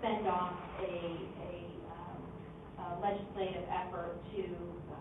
fend 0.00 0.26
off 0.26 0.56
a, 0.80 0.88
a, 0.88 1.52
um, 1.92 2.20
uh, 2.80 2.94
legislative 3.04 3.64
effort 3.68 4.16
to 4.32 4.42
uh, 4.88 4.96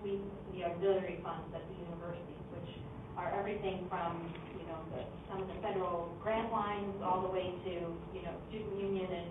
sweep 0.00 0.24
the 0.54 0.64
auxiliary 0.64 1.20
funds 1.22 1.52
at 1.54 1.60
the 1.68 1.76
universities, 1.84 2.44
which 2.56 2.70
are 3.16 3.28
everything 3.38 3.84
from, 3.88 4.32
know, 4.72 4.80
the, 4.96 5.02
some 5.28 5.44
of 5.44 5.48
the 5.48 5.58
federal 5.60 6.08
grant 6.24 6.50
lines 6.50 6.96
all 7.04 7.20
the 7.20 7.28
way 7.28 7.52
to, 7.68 7.74
you 8.16 8.22
know, 8.24 8.34
student 8.48 8.72
union 8.80 9.08
and, 9.12 9.30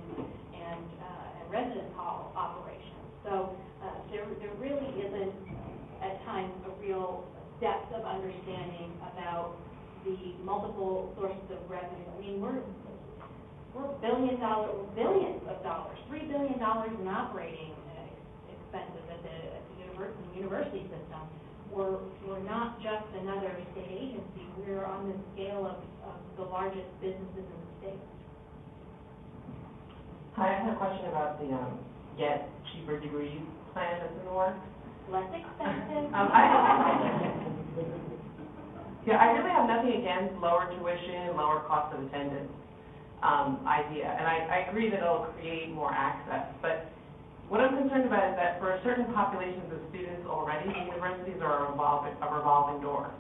and, 0.54 0.86
uh, 1.02 1.38
and 1.42 1.46
residence 1.50 1.90
hall 1.98 2.32
operations. 2.38 3.02
So, 3.26 3.58
uh, 3.82 3.98
there, 4.14 4.26
there 4.38 4.54
really 4.62 4.90
isn't 5.02 5.34
at 6.02 6.22
times 6.26 6.54
a 6.70 6.72
real 6.82 7.26
depth 7.62 7.94
of 7.94 8.06
understanding 8.06 8.94
about 9.14 9.58
the 10.06 10.18
multiple 10.42 11.14
sources 11.18 11.46
of 11.54 11.62
revenue. 11.70 12.10
I 12.10 12.22
mean, 12.22 12.42
we're, 12.42 12.62
we're 13.74 13.90
billion 14.02 14.40
dollar, 14.42 14.74
billions 14.98 15.42
of 15.46 15.62
dollars, 15.62 15.98
three 16.10 16.26
billion 16.26 16.58
dollars 16.58 16.90
in 16.98 17.08
operating 17.08 17.74
uh, 17.94 18.54
expenses 18.54 19.06
at 19.14 19.22
the, 19.22 19.38
at 19.58 19.62
the 19.62 19.76
university, 19.86 20.26
university 20.34 20.84
system. 20.90 21.22
We're, 21.72 22.04
we're 22.28 22.44
not 22.44 22.84
just 22.84 23.08
another 23.22 23.56
state 23.72 23.88
agency, 23.88 24.44
we're 24.68 24.84
on 24.84 25.08
the 25.08 25.16
scale 25.34 25.64
of, 25.66 25.80
of 26.04 26.20
the 26.36 26.44
largest 26.44 26.88
businesses 27.00 27.48
in 27.48 27.60
the 27.64 27.72
state. 27.80 28.04
Hi, 30.36 30.52
I 30.52 30.60
have 30.60 30.74
a 30.74 30.76
question 30.76 31.08
about 31.08 31.40
the, 31.40 31.48
um, 31.56 31.80
Get 32.18 32.50
Cheaper 32.68 33.00
Degrees 33.00 33.40
plan 33.72 34.04
that's 34.04 34.12
in 34.20 34.26
the 34.28 34.34
works. 34.36 34.60
Less 35.10 35.32
expensive. 35.32 36.12
Um, 36.12 36.28
I, 36.28 36.44
yeah, 39.08 39.16
I 39.16 39.32
really 39.32 39.50
have 39.52 39.68
nothing 39.68 39.96
against 39.96 40.36
lower 40.44 40.68
tuition, 40.76 41.32
and 41.32 41.38
lower 41.38 41.64
cost 41.72 41.96
of 41.96 42.04
attendance, 42.04 42.52
um, 43.24 43.64
idea, 43.66 44.12
and 44.12 44.28
I, 44.28 44.68
I 44.68 44.70
agree 44.70 44.90
that 44.90 45.00
it'll 45.00 45.32
create 45.40 45.72
more 45.72 45.94
access, 45.94 46.52
but 46.62 46.92
what 47.52 47.60
I'm 47.60 47.76
concerned 47.76 48.08
about 48.08 48.32
is 48.32 48.40
that 48.40 48.64
for 48.64 48.80
certain 48.80 49.12
populations 49.12 49.68
of 49.76 49.84
students 49.92 50.24
already, 50.24 50.72
universities 50.72 51.36
are 51.44 51.68
a 51.68 51.72
revolving, 51.76 52.16
a 52.24 52.28
revolving 52.32 52.80
door. 52.80 53.12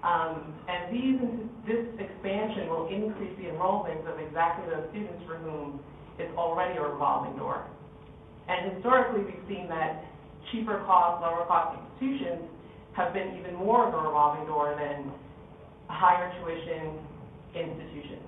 Um, 0.00 0.56
and 0.64 0.88
these, 0.88 1.20
this 1.68 1.84
expansion 2.00 2.72
will 2.72 2.88
increase 2.88 3.36
the 3.36 3.52
enrollments 3.52 4.08
of 4.08 4.16
exactly 4.16 4.64
those 4.64 4.88
students 4.96 5.20
for 5.28 5.36
whom 5.44 5.76
it's 6.16 6.32
already 6.40 6.80
a 6.80 6.88
revolving 6.88 7.36
door. 7.36 7.68
And 8.48 8.72
historically, 8.72 9.28
we've 9.28 9.44
seen 9.44 9.68
that 9.68 10.08
cheaper 10.48 10.80
cost, 10.88 11.20
lower 11.20 11.44
cost 11.44 11.76
institutions 11.76 12.48
have 12.96 13.12
been 13.12 13.36
even 13.36 13.60
more 13.60 13.84
of 13.84 13.92
a 13.92 14.00
revolving 14.08 14.48
door 14.48 14.72
than 14.72 15.12
higher 15.92 16.32
tuition 16.40 16.96
institutions. 17.52 18.24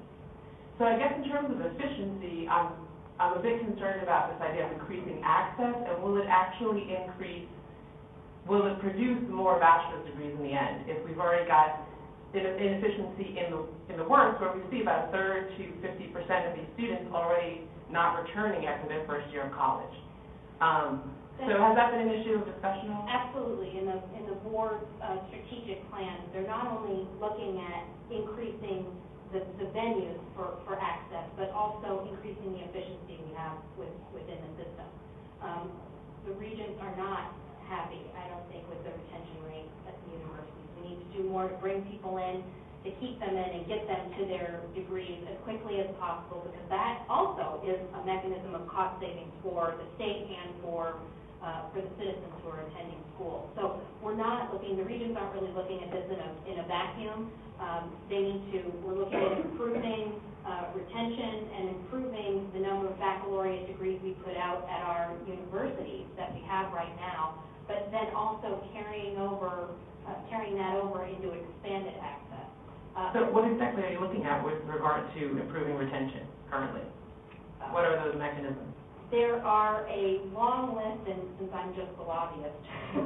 So 0.76 0.84
I 0.84 1.00
guess 1.00 1.16
in 1.16 1.24
terms 1.24 1.48
of 1.48 1.64
efficiency, 1.72 2.44
I'm, 2.52 2.76
I'm 3.20 3.38
a 3.38 3.42
bit 3.42 3.60
concerned 3.60 4.02
about 4.02 4.32
this 4.32 4.40
idea 4.42 4.66
of 4.66 4.72
increasing 4.72 5.20
access, 5.24 5.74
and 5.74 6.02
will 6.02 6.16
it 6.18 6.26
actually 6.28 6.94
increase, 6.94 7.46
will 8.48 8.66
it 8.66 8.80
produce 8.80 9.22
more 9.30 9.60
bachelor's 9.60 10.04
degrees 10.06 10.34
in 10.36 10.42
the 10.42 10.52
end? 10.52 10.88
If 10.88 11.04
we've 11.06 11.20
already 11.20 11.46
got 11.46 11.86
inefficiency 12.34 13.36
in 13.36 13.52
the, 13.52 13.60
in 13.92 13.96
the 14.00 14.08
works, 14.08 14.40
where 14.40 14.56
we 14.56 14.64
see 14.72 14.80
about 14.82 15.08
a 15.08 15.12
third 15.12 15.52
to 15.58 15.62
fifty 15.84 16.08
percent 16.08 16.48
of 16.48 16.56
these 16.56 16.66
students 16.74 17.12
already 17.12 17.68
not 17.92 18.16
returning 18.24 18.64
after 18.64 18.88
their 18.88 19.04
first 19.06 19.28
year 19.30 19.46
of 19.46 19.52
college. 19.52 19.92
Um, 20.64 21.12
so 21.44 21.52
has 21.60 21.76
that 21.76 21.92
been 21.92 22.08
an 22.08 22.14
issue 22.16 22.40
of 22.40 22.46
discussion? 22.48 22.88
Absolutely, 23.04 23.76
in 23.76 23.84
the, 23.84 24.00
in 24.16 24.24
the 24.26 24.38
board's 24.48 24.84
uh, 25.04 25.20
strategic 25.28 25.84
plan, 25.90 26.16
they're 26.32 26.46
not 26.46 26.72
only 26.72 27.04
looking 27.20 27.60
at 27.60 27.84
increasing 28.08 28.86
the, 29.32 29.40
the 29.58 29.68
venues 29.72 30.20
for, 30.36 30.60
for 30.64 30.78
access, 30.78 31.26
but 31.36 31.50
also 31.50 32.06
increasing 32.12 32.52
the 32.52 32.62
efficiency 32.68 33.18
we 33.24 33.32
have 33.34 33.56
with, 33.80 33.92
within 34.12 34.38
the 34.44 34.52
system. 34.64 34.88
Um, 35.42 35.66
The 36.22 36.34
regents 36.38 36.78
are 36.78 36.94
not 36.94 37.34
happy, 37.66 37.98
I 38.14 38.30
don't 38.30 38.46
think, 38.46 38.62
with 38.70 38.78
the 38.86 38.94
retention 38.94 39.38
rate 39.42 39.66
at 39.90 39.94
the 40.06 40.08
universities. 40.14 40.68
We 40.78 40.82
need 40.94 41.00
to 41.02 41.10
do 41.18 41.22
more 41.26 41.50
to 41.50 41.56
bring 41.58 41.82
people 41.90 42.22
in, 42.22 42.46
to 42.86 42.90
keep 43.02 43.18
them 43.18 43.34
in 43.34 43.48
and 43.58 43.66
get 43.66 43.86
them 43.90 44.06
to 44.18 44.22
their 44.30 44.62
degrees 44.70 45.18
as 45.26 45.34
quickly 45.42 45.82
as 45.82 45.90
possible, 45.98 46.46
because 46.46 46.66
that 46.70 47.02
also 47.10 47.58
is 47.66 47.78
a 47.98 48.00
mechanism 48.06 48.54
of 48.54 48.70
cost 48.70 49.02
savings 49.02 49.34
for 49.42 49.74
the 49.78 49.86
state 49.98 50.30
and 50.30 50.54
for 50.62 50.94
uh, 51.44 51.68
for 51.72 51.82
the 51.82 51.90
citizens 51.98 52.32
who 52.42 52.48
are 52.50 52.62
attending 52.70 53.02
school. 53.14 53.50
So 53.56 53.80
we're 54.02 54.16
not 54.16 54.52
looking, 54.54 54.76
the 54.76 54.84
regents 54.84 55.18
aren't 55.18 55.34
really 55.34 55.52
looking 55.52 55.82
at 55.82 55.90
this 55.90 56.06
in 56.06 56.18
a, 56.18 56.30
in 56.52 56.56
a 56.64 56.66
vacuum. 56.68 57.30
Um, 57.60 57.92
They 58.08 58.22
need 58.22 58.42
to, 58.52 58.58
we're 58.82 58.98
looking 58.98 59.18
at 59.20 59.38
improving 59.42 60.20
uh, 60.46 60.70
retention 60.74 61.50
and 61.54 61.64
improving 61.76 62.50
the 62.54 62.60
number 62.60 62.88
of 62.90 62.98
baccalaureate 62.98 63.66
degrees 63.66 64.00
we 64.02 64.12
put 64.26 64.36
out 64.36 64.66
at 64.70 64.82
our 64.82 65.14
universities 65.26 66.06
that 66.16 66.34
we 66.34 66.40
have 66.46 66.72
right 66.72 66.94
now, 66.96 67.42
but 67.68 67.90
then 67.92 68.14
also 68.14 68.62
carrying 68.72 69.18
over, 69.18 69.70
uh, 70.08 70.14
carrying 70.30 70.56
that 70.56 70.76
over 70.76 71.04
into 71.06 71.30
expanded 71.32 71.94
access. 72.02 72.48
Uh, 72.96 73.12
So 73.14 73.30
what 73.30 73.50
exactly 73.50 73.84
are 73.84 73.92
you 73.92 74.00
looking 74.00 74.24
at 74.24 74.44
with 74.44 74.58
regard 74.66 75.06
to 75.14 75.22
improving 75.38 75.76
retention 75.76 76.26
currently? 76.50 76.82
What 77.72 77.84
are 77.86 77.96
those 78.04 78.18
mechanisms? 78.18 78.71
There 79.12 79.44
are 79.44 79.84
a 79.92 80.24
long 80.32 80.72
list, 80.72 81.04
and 81.04 81.20
since 81.36 81.52
I'm 81.52 81.76
just 81.76 81.92
the 82.00 82.06
lobbyist, 82.08 82.56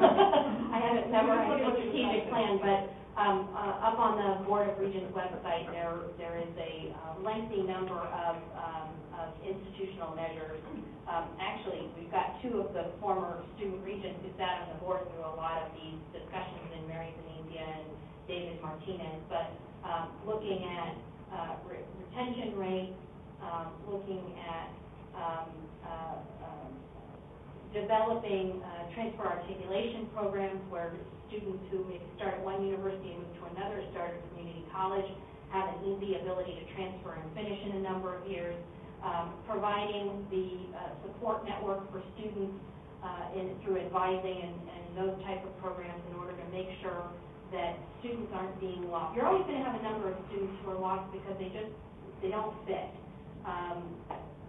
I 0.70 0.78
haven't 0.78 1.10
memorized 1.10 1.66
the 1.66 1.82
strategic 1.82 2.30
plan, 2.30 2.62
but 2.62 2.94
um, 3.18 3.50
uh, 3.50 3.90
up 3.90 3.98
on 3.98 4.14
the 4.14 4.46
Board 4.46 4.70
of 4.70 4.78
Regents 4.78 5.10
website, 5.10 5.66
there, 5.74 5.98
there 6.14 6.38
is 6.38 6.52
a 6.62 6.94
uh, 6.94 7.26
lengthy 7.26 7.66
number 7.66 7.98
of, 7.98 8.38
um, 8.54 8.88
of 9.18 9.34
institutional 9.42 10.14
measures. 10.14 10.62
Um, 11.10 11.26
Actually, 11.42 11.90
we've 11.98 12.12
got 12.14 12.38
two 12.38 12.62
of 12.62 12.70
the 12.70 12.94
former 13.02 13.42
student 13.58 13.82
regents 13.82 14.22
who 14.22 14.30
sat 14.38 14.62
on 14.62 14.78
the 14.78 14.78
board 14.86 15.02
through 15.10 15.26
a 15.26 15.34
lot 15.34 15.58
of 15.66 15.74
these 15.74 15.98
discussions, 16.14 16.70
in 16.70 16.86
Mary 16.86 17.10
Benizia 17.18 17.66
and 17.82 17.90
David 18.30 18.62
Martinez, 18.62 19.26
but 19.26 19.50
um, 19.82 20.14
looking 20.22 20.70
at 20.70 20.94
uh, 21.34 21.58
re- 21.66 21.82
retention 21.98 22.54
rates, 22.54 22.94
um, 23.42 23.74
looking 23.90 24.38
at 24.46 24.70
um, 25.16 25.50
uh, 25.84 26.18
um, 26.44 26.72
developing 27.72 28.62
uh, 28.62 28.84
transfer 28.94 29.26
articulation 29.26 30.08
programs 30.14 30.62
where 30.68 30.94
students 31.28 31.64
who 31.70 31.84
maybe 31.84 32.04
start 32.16 32.34
at 32.34 32.42
one 32.42 32.62
university 32.64 33.12
and 33.12 33.20
move 33.22 33.34
to 33.40 33.44
another, 33.56 33.82
start 33.90 34.12
at 34.14 34.20
community 34.28 34.64
college, 34.72 35.06
have 35.50 35.68
an 35.68 35.76
easy 35.84 36.14
ability 36.16 36.54
to 36.54 36.64
transfer 36.74 37.14
and 37.14 37.26
finish 37.34 37.58
in 37.66 37.72
a 37.76 37.80
number 37.80 38.14
of 38.14 38.26
years. 38.26 38.56
um, 39.02 39.34
providing 39.46 40.26
the 40.30 40.70
uh, 40.76 40.90
support 41.02 41.44
network 41.44 41.90
for 41.90 42.02
students 42.14 42.56
uh, 43.04 43.28
in, 43.36 43.56
through 43.64 43.78
advising 43.80 44.40
and, 44.42 44.56
and 44.70 44.84
those 44.96 45.16
type 45.24 45.44
of 45.44 45.52
programs 45.58 46.02
in 46.08 46.14
order 46.16 46.36
to 46.36 46.46
make 46.52 46.68
sure 46.82 47.10
that 47.52 47.76
students 48.00 48.30
aren't 48.34 48.58
being 48.60 48.88
lost. 48.90 49.14
You're 49.16 49.26
always 49.26 49.44
going 49.46 49.58
to 49.58 49.64
have 49.64 49.78
a 49.78 49.84
number 49.84 50.10
of 50.10 50.16
students 50.28 50.56
who 50.62 50.70
are 50.70 50.80
lost 50.80 51.12
because 51.12 51.36
they 51.38 51.48
just, 51.50 51.70
they 52.22 52.30
don't 52.30 52.54
fit. 52.66 52.90
Um, 53.46 53.98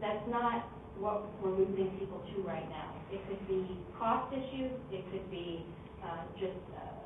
That's 0.02 0.26
not 0.30 0.70
what 1.00 1.26
we're 1.42 1.58
losing 1.58 1.94
people 1.98 2.22
to 2.34 2.42
right 2.42 2.68
now. 2.70 2.94
It 3.12 3.22
could 3.30 3.42
be 3.48 3.66
cost 3.98 4.34
issues, 4.34 4.74
it 4.92 5.06
could 5.12 5.30
be 5.30 5.66
uh, 6.04 6.26
just 6.38 6.58
uh, 6.78 6.98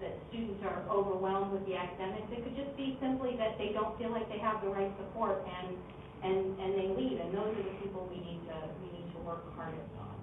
that 0.00 0.14
students 0.30 0.62
are 0.62 0.86
overwhelmed 0.86 1.50
with 1.50 1.66
the 1.66 1.74
academics. 1.74 2.30
It 2.30 2.42
could 2.46 2.54
just 2.54 2.74
be 2.78 2.98
simply 3.02 3.34
that 3.38 3.58
they 3.58 3.74
don't 3.74 3.98
feel 3.98 4.10
like 4.14 4.30
they 4.30 4.38
have 4.38 4.62
the 4.62 4.70
right 4.70 4.90
support 4.98 5.42
and, 5.42 5.74
and, 6.22 6.54
and 6.58 6.70
they 6.78 6.88
leave. 6.94 7.18
And 7.18 7.34
those 7.34 7.50
are 7.50 7.66
the 7.66 7.76
people 7.82 8.06
we 8.06 8.22
need 8.22 8.42
to, 8.46 8.56
we 8.78 8.94
need 8.94 9.10
to 9.14 9.18
work 9.26 9.42
hardest 9.58 9.90
on. 9.98 10.14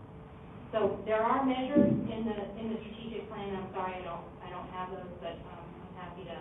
So 0.71 0.99
there 1.03 1.23
are 1.23 1.43
measures 1.43 1.91
in 1.91 2.23
the, 2.23 2.37
in 2.55 2.71
the 2.71 2.79
strategic 2.87 3.27
plan. 3.27 3.51
I'm 3.51 3.67
sorry, 3.75 3.99
I 3.99 4.03
don't, 4.07 4.27
I 4.43 4.47
don't 4.51 4.67
have 4.71 4.95
those, 4.95 5.11
but 5.19 5.35
um, 5.43 5.63
I'm 5.63 5.95
happy 5.99 6.23
to, 6.31 6.37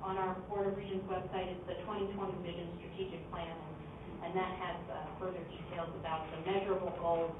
on 0.00 0.16
our 0.16 0.32
Board 0.48 0.72
of 0.72 0.76
Regents 0.76 1.04
website, 1.08 1.52
it's 1.52 1.64
the 1.68 1.76
2020 1.84 2.16
Vision 2.40 2.68
Strategic 2.80 3.20
Plan. 3.28 3.52
And 4.28 4.36
And 4.36 4.36
that 4.36 4.60
has 4.60 4.76
uh, 4.92 5.08
further 5.16 5.40
details 5.48 5.88
about 6.04 6.28
the 6.28 6.52
measurable 6.52 6.92
goals 7.00 7.32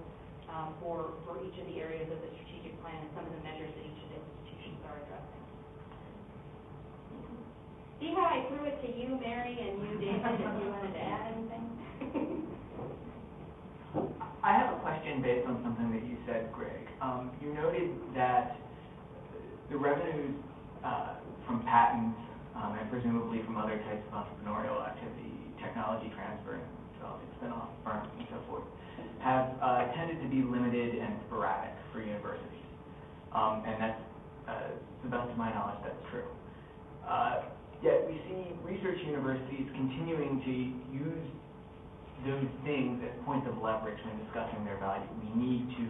um, 0.49 0.73
for, 0.80 1.12
for 1.28 1.37
each 1.45 1.52
of 1.61 1.68
the 1.68 1.76
areas 1.85 2.09
of 2.09 2.16
the 2.16 2.30
strategic 2.40 2.80
plan 2.80 2.97
and 2.97 3.11
some 3.12 3.28
of 3.28 3.33
the 3.37 3.45
measures 3.45 3.68
that 3.76 3.85
each 3.85 4.00
of 4.09 4.09
the 4.09 4.16
institutions 4.25 4.80
are 4.88 4.97
addressing. 5.04 5.42
See 8.00 8.16
how 8.16 8.25
I 8.25 8.49
threw 8.49 8.64
it 8.64 8.80
to 8.80 8.88
you, 8.88 9.21
Mary, 9.21 9.52
and 9.52 9.85
you, 9.85 10.00
David, 10.00 10.33
if 10.33 10.64
you 10.64 10.68
wanted 10.73 10.97
to 10.97 11.02
add 11.04 11.28
anything? 11.37 11.64
I 14.40 14.57
have 14.57 14.73
a 14.73 14.80
question 14.80 15.21
based 15.21 15.45
on 15.45 15.61
something 15.61 15.92
that 15.92 16.09
you 16.09 16.16
said, 16.25 16.49
Greg. 16.57 16.88
Um, 17.04 17.37
You 17.45 17.52
noted 17.52 17.92
that 18.16 18.57
the 19.68 19.76
revenues 19.76 20.40
uh, 20.80 21.21
from 21.45 21.61
patents 21.68 22.16
um, 22.57 22.80
and 22.80 22.88
presumably 22.88 23.42
from 23.45 23.59
other 23.59 23.76
types 23.76 24.00
of 24.09 24.25
entrepreneurial 24.25 24.80
activity, 24.88 25.37
technology 25.61 26.09
transfer, 26.16 26.54
and 26.54 26.64
developing 26.64 26.67
spin-off 27.38 27.71
firms 27.85 28.09
and 28.18 28.26
so 28.30 28.38
forth, 28.50 28.66
have 29.23 29.54
uh, 29.62 29.90
tended 29.95 30.21
to 30.23 30.28
be 30.28 30.42
limited 30.42 30.99
and 30.99 31.14
sporadic 31.26 31.75
for 31.92 32.02
universities. 32.02 32.66
Um, 33.33 33.62
And 33.66 33.80
that's, 33.80 34.00
uh, 34.47 34.75
to 34.75 35.02
the 35.04 35.11
best 35.11 35.30
of 35.30 35.38
my 35.38 35.50
knowledge, 35.54 35.78
that's 35.83 36.02
true. 36.11 36.26
Uh, 37.07 37.42
Yet 37.80 38.11
we 38.11 38.18
see 38.26 38.50
research 38.66 38.99
universities 39.07 39.71
continuing 39.78 40.42
to 40.42 40.50
use 40.90 41.26
those 42.26 42.50
things 42.66 42.99
as 43.07 43.14
points 43.25 43.47
of 43.47 43.62
leverage 43.62 43.99
when 44.02 44.18
discussing 44.25 44.64
their 44.64 44.78
value. 44.78 45.07
We 45.23 45.30
need 45.38 45.71
to, 45.78 45.87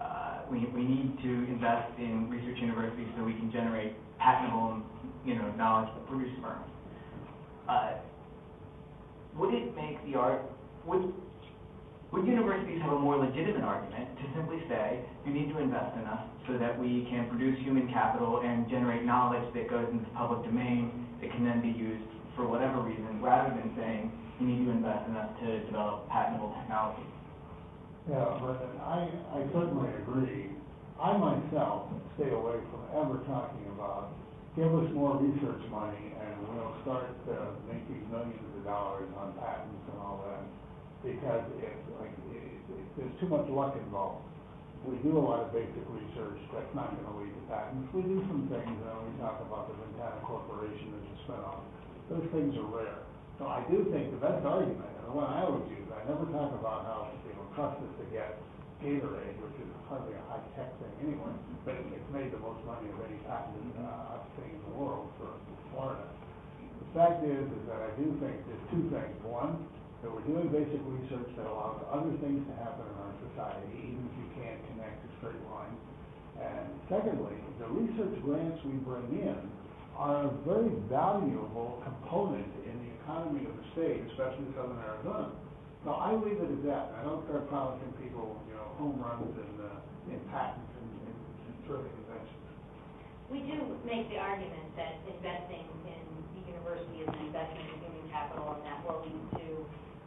uh, 0.00 0.38
we, 0.48 0.70
we 0.70 0.84
need 0.86 1.18
to 1.22 1.32
invest 1.50 1.98
in 1.98 2.30
research 2.30 2.62
universities 2.62 3.08
so 3.18 3.24
we 3.24 3.34
can 3.34 3.50
generate 3.50 3.94
patentable, 4.22 4.82
you 5.26 5.34
know, 5.34 5.50
knowledge 5.58 5.90
that 5.98 6.06
produce 6.06 6.30
firms. 6.40 6.70
Uh, 7.68 7.94
would 9.36 9.52
it 9.52 9.74
make 9.74 9.98
the 10.06 10.16
art, 10.16 10.42
would, 10.86 11.12
would 12.12 12.26
universities 12.26 12.80
have 12.82 12.92
a 12.92 12.98
more 12.98 13.16
legitimate 13.16 13.62
argument 13.62 14.16
to 14.18 14.24
simply 14.34 14.62
say, 14.68 15.04
you 15.26 15.32
need 15.32 15.52
to 15.52 15.58
invest 15.58 15.96
in 15.96 16.04
us 16.04 16.24
so 16.46 16.58
that 16.58 16.78
we 16.78 17.06
can 17.10 17.28
produce 17.28 17.58
human 17.60 17.88
capital 17.88 18.40
and 18.44 18.68
generate 18.68 19.04
knowledge 19.04 19.46
that 19.54 19.70
goes 19.70 19.86
into 19.92 20.04
the 20.04 20.14
public 20.16 20.44
domain 20.44 21.06
that 21.20 21.30
can 21.30 21.44
then 21.44 21.60
be 21.60 21.70
used 21.70 22.04
for 22.34 22.46
whatever 22.46 22.80
reason, 22.80 23.20
rather 23.20 23.54
than 23.54 23.74
saying, 23.76 24.10
you 24.40 24.46
need 24.46 24.64
to 24.64 24.70
invest 24.70 25.06
in 25.08 25.16
us 25.16 25.28
to 25.44 25.60
develop 25.66 26.08
patentable 26.08 26.54
technology? 26.60 27.04
Yeah, 28.08 28.40
but 28.40 28.64
I, 28.80 29.06
I 29.36 29.44
certainly 29.52 29.90
agree. 30.00 30.50
I 30.96 31.16
myself 31.16 31.92
stay 32.16 32.30
away 32.32 32.56
from 32.72 32.80
ever 32.96 33.20
talking 33.28 33.64
about, 33.76 34.12
give 34.56 34.72
us 34.72 34.88
more 34.92 35.20
research 35.20 35.62
money 35.70 36.16
and 36.16 36.34
we'll 36.48 36.74
start 36.82 37.12
uh, 37.28 37.54
making 37.68 38.08
millions 38.10 38.40
of 38.56 38.64
dollars 38.64 39.08
on 39.20 39.32
patents 39.36 39.84
and 39.92 39.98
all 40.00 40.24
that. 40.26 40.42
Because 41.00 41.44
it's 41.64 41.86
like, 41.96 42.12
it, 42.32 42.44
it, 42.44 42.84
there's 42.96 43.16
too 43.20 43.28
much 43.32 43.48
luck 43.48 43.72
involved. 43.76 44.24
We 44.84 44.96
do 45.04 45.16
a 45.16 45.20
lot 45.20 45.44
of 45.44 45.52
basic 45.52 45.84
research, 45.92 46.40
that's 46.52 46.72
not 46.72 46.92
gonna 46.96 47.20
lead 47.20 47.32
to 47.32 47.42
patents. 47.52 47.88
We 47.92 48.00
do 48.04 48.20
some 48.32 48.48
things, 48.48 48.72
know, 48.84 49.04
we 49.04 49.12
talk 49.20 49.40
about 49.44 49.68
the 49.68 49.76
Ventana 49.76 50.20
Corporation 50.24 50.96
as 50.96 51.04
a 51.04 51.16
spin-off. 51.24 51.60
Those 52.08 52.24
things 52.32 52.56
are 52.56 52.68
rare. 52.68 53.00
So 53.36 53.44
I 53.48 53.60
do 53.68 53.84
think 53.92 54.12
the 54.12 54.20
best 54.20 54.40
argument, 54.44 54.88
and 55.00 55.04
the 55.08 55.16
one 55.16 55.28
I 55.28 55.44
always 55.44 55.68
use, 55.68 55.84
I 55.92 56.00
never 56.08 56.24
talk 56.32 56.52
about 56.56 56.88
how, 56.88 57.12
you 57.28 57.32
know, 57.36 57.44
trust 57.56 57.76
us 57.80 57.92
to 58.00 58.06
get 58.08 58.40
Gatorade, 58.80 59.36
which 59.44 59.56
is 59.60 59.68
hardly 59.88 60.16
a 60.16 60.24
high-tech 60.32 60.72
thing 60.80 60.94
anyway, 61.04 61.32
but 61.64 61.76
it's 61.76 62.10
made 62.12 62.32
the 62.32 62.40
most 62.40 62.64
money 62.64 62.88
of 62.88 62.96
any 63.04 63.20
patent, 63.28 63.76
uh, 63.84 64.16
thing 64.40 64.56
in 64.56 64.60
the 64.64 64.74
world 64.76 65.12
for 65.20 65.28
Florida. 65.72 66.08
The 66.56 66.88
fact 66.96 67.20
is, 67.20 67.44
is 67.44 67.64
that 67.68 67.84
I 67.84 67.92
do 68.00 68.16
think 68.16 68.40
there's 68.48 68.66
two 68.72 68.88
things. 68.88 69.12
One, 69.28 69.60
we're 70.08 70.24
doing 70.24 70.48
basic 70.48 70.80
research 70.88 71.28
that 71.36 71.44
allows 71.44 71.84
other 71.92 72.08
things 72.24 72.40
to 72.48 72.54
happen 72.56 72.88
in 72.88 72.96
our 73.04 73.14
society, 73.28 73.68
even 73.84 74.00
if 74.00 74.14
you 74.16 74.28
can't 74.40 74.60
connect 74.72 74.96
a 75.04 75.10
straight 75.20 75.42
line. 75.52 75.76
And 76.40 76.64
secondly, 76.88 77.36
the 77.60 77.68
research 77.68 78.16
grants 78.24 78.64
we 78.64 78.80
bring 78.80 79.04
in 79.20 79.36
are 80.00 80.24
a 80.24 80.32
very 80.48 80.72
valuable 80.88 81.84
component 81.84 82.48
in 82.64 82.72
the 82.80 82.90
economy 83.04 83.44
of 83.44 83.52
the 83.52 83.66
state, 83.76 84.00
especially 84.16 84.48
southern 84.56 84.80
Arizona. 84.80 85.28
So 85.84 85.92
I 85.92 86.16
leave 86.16 86.40
it 86.40 86.48
at 86.48 86.62
that, 86.64 86.96
I 86.96 87.04
don't 87.04 87.20
start 87.28 87.48
promising 87.52 87.92
people, 88.00 88.40
you 88.48 88.56
know, 88.56 88.68
home 88.80 88.96
runs 89.00 89.32
and, 89.36 89.56
uh, 89.60 90.12
and 90.12 90.20
patents 90.32 90.72
and, 90.80 90.88
and 91.08 91.16
and 91.48 91.54
terrific 91.68 91.92
inventions. 92.04 92.44
We 93.28 93.44
do 93.44 93.76
make 93.84 94.08
the 94.08 94.18
argument 94.18 94.72
that 94.76 95.00
investing 95.08 95.64
in 95.88 96.00
the 96.36 96.42
university 96.52 97.04
is 97.04 97.08
an 97.08 97.20
investment 97.28 97.64
in 97.68 97.76
human 97.80 98.06
capital, 98.12 98.56
and 98.56 98.62
that 98.66 98.80
will 98.84 99.00
lead 99.04 99.24
to, 99.40 99.46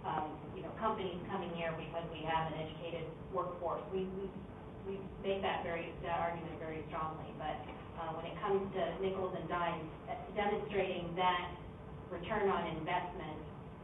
um, 0.06 0.36
you 0.56 0.62
know, 0.62 0.72
companies 0.80 1.18
coming 1.32 1.52
here 1.56 1.74
because 1.80 2.04
we 2.12 2.24
have 2.28 2.52
an 2.52 2.60
educated 2.60 3.08
workforce. 3.32 3.82
We, 3.92 4.06
we, 4.20 4.28
we 4.88 4.94
make 5.24 5.42
that 5.42 5.64
very, 5.64 5.96
that 6.04 6.20
argument 6.20 6.60
very 6.60 6.84
strongly, 6.92 7.32
but, 7.40 7.56
uh, 8.04 8.12
when 8.20 8.26
it 8.28 8.36
comes 8.44 8.68
to 8.76 8.82
nickels 9.00 9.32
and 9.38 9.48
dimes, 9.48 9.88
uh, 10.12 10.18
demonstrating 10.36 11.14
that 11.16 11.56
return 12.12 12.50
on 12.50 12.68
investment, 12.76 13.40